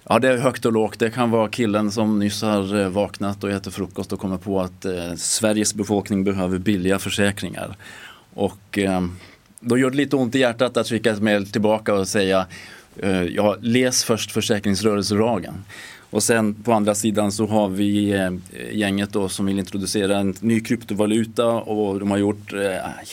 Ja, 0.03 0.19
det 0.19 0.29
är 0.29 0.37
högt 0.37 0.65
och 0.65 0.73
lågt. 0.73 0.99
Det 0.99 1.09
kan 1.09 1.31
vara 1.31 1.49
killen 1.49 1.91
som 1.91 2.19
nyss 2.19 2.41
har 2.41 2.79
eh, 2.79 2.89
vaknat 2.89 3.43
och 3.43 3.51
äter 3.51 3.71
frukost 3.71 4.13
och 4.13 4.19
kommer 4.19 4.37
på 4.37 4.61
att 4.61 4.85
eh, 4.85 5.13
Sveriges 5.15 5.73
befolkning 5.73 6.23
behöver 6.23 6.57
billiga 6.57 6.99
försäkringar. 6.99 7.77
Och 8.33 8.77
eh, 8.77 9.01
då 9.59 9.77
gör 9.77 9.89
det 9.89 9.97
lite 9.97 10.15
ont 10.15 10.35
i 10.35 10.39
hjärtat 10.39 10.77
att 10.77 10.87
skicka 10.87 11.11
ett 11.11 11.21
mejl 11.21 11.51
tillbaka 11.51 11.93
och 11.93 12.07
säga 12.07 12.47
eh, 12.97 13.23
ja, 13.23 13.57
läs 13.61 14.03
först 14.03 14.31
försäkringsrörelselagen. 14.31 15.53
Och 16.09 16.23
sen 16.23 16.53
på 16.53 16.73
andra 16.73 16.95
sidan 16.95 17.31
så 17.31 17.45
har 17.45 17.69
vi 17.69 18.11
eh, 18.11 18.31
gänget 18.71 19.13
då 19.13 19.29
som 19.29 19.45
vill 19.45 19.59
introducera 19.59 20.17
en 20.17 20.35
ny 20.39 20.59
kryptovaluta 20.59 21.47
och 21.47 21.99
de 21.99 22.11
har 22.11 22.17
gjort 22.17 22.53
eh, 22.53 22.59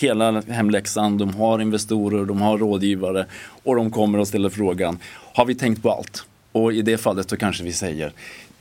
hela 0.00 0.40
hemläxan. 0.40 1.18
De 1.18 1.34
har 1.34 1.60
investorer, 1.60 2.24
de 2.24 2.40
har 2.40 2.58
rådgivare 2.58 3.26
och 3.62 3.76
de 3.76 3.90
kommer 3.90 4.18
och 4.18 4.28
ställer 4.28 4.48
frågan, 4.48 4.98
har 5.34 5.44
vi 5.44 5.54
tänkt 5.54 5.82
på 5.82 5.90
allt? 5.90 6.24
Och 6.52 6.72
i 6.72 6.82
det 6.82 6.98
fallet 6.98 7.30
så 7.30 7.36
kanske 7.36 7.64
vi 7.64 7.72
säger 7.72 8.12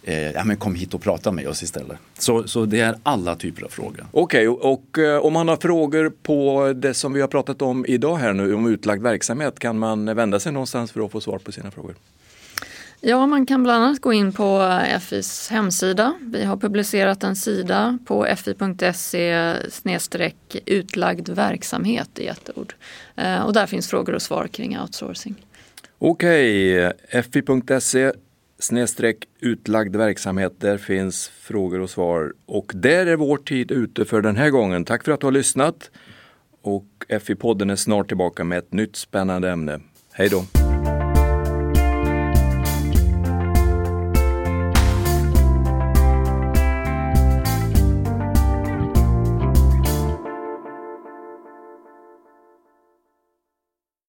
eh, 0.04 0.32
ja, 0.32 0.44
men 0.44 0.58
kom 0.58 0.76
hit 0.76 0.94
och 0.94 1.02
prata 1.02 1.32
med 1.32 1.48
oss 1.48 1.64
istället. 1.64 1.98
Så, 2.20 2.48
så 2.48 2.66
det 2.66 2.80
är 2.80 2.96
alla 3.04 3.36
typer 3.36 3.64
av 3.64 3.70
frågor. 3.70 4.06
Okej, 4.12 4.48
okay, 4.48 4.72
och 4.72 4.98
eh, 4.98 5.26
om 5.26 5.34
man 5.34 5.48
har 5.48 5.58
frågor 5.58 6.12
på 6.24 6.74
det 6.76 6.94
som 6.94 7.14
vi 7.14 7.22
har 7.22 7.28
pratat 7.28 7.62
om 7.62 7.86
idag 7.88 8.16
här 8.16 8.34
nu, 8.34 8.54
om 8.54 8.68
utlagd 8.68 9.04
verksamhet, 9.04 9.60
kan 9.60 9.80
man 9.80 10.16
vända 10.16 10.40
sig 10.40 10.52
någonstans 10.52 10.92
för 10.92 11.06
att 11.06 11.12
få 11.12 11.22
svar 11.22 11.38
på 11.38 11.52
sina 11.52 11.72
frågor? 11.72 11.96
Ja, 13.08 13.28
man 13.28 13.46
kan 13.46 13.64
bland 13.64 13.84
annat 13.84 14.02
gå 14.02 14.14
in 14.14 14.34
på 14.34 14.80
FIs 15.02 15.50
hemsida. 15.50 16.14
Vi 16.22 16.44
har 16.44 16.58
publicerat 16.58 17.24
en 17.24 17.36
sida 17.36 17.98
på 18.06 18.28
fi.se 18.38 19.52
utlagd 20.66 21.30
verksamhet 21.30 22.20
i 22.20 22.28
ett 22.28 22.50
ord. 22.56 22.74
Eh, 23.16 23.46
och 23.46 23.54
där 23.54 23.66
finns 23.66 23.88
frågor 23.88 24.16
och 24.16 24.22
svar 24.22 24.48
kring 24.48 24.80
outsourcing. 24.80 25.36
Okej, 25.98 26.92
fi.se 27.32 28.12
snedstreck 28.60 29.26
utlagd 29.40 29.96
verksamhet. 29.96 30.54
Där 30.60 30.78
finns 30.78 31.28
frågor 31.28 31.80
och 31.80 31.90
svar. 31.90 32.34
Och 32.46 32.72
där 32.76 33.06
är 33.06 33.16
vår 33.16 33.38
tid 33.38 33.72
ute 33.72 34.06
för 34.06 34.22
den 34.22 34.36
här 34.36 34.50
gången. 34.50 34.86
Tack 34.86 35.04
för 35.04 35.12
att 35.12 35.20
du 35.20 35.28
har 35.28 35.32
lyssnat. 35.32 35.92
Och 36.62 36.86
FI-podden 37.10 37.72
är 37.72 37.76
snart 37.76 38.08
tillbaka 38.08 38.44
med 38.44 38.58
ett 38.58 38.74
nytt 38.74 38.96
spännande 38.96 39.50
ämne. 39.50 39.80
Hej 40.12 40.30
då! 40.30 40.65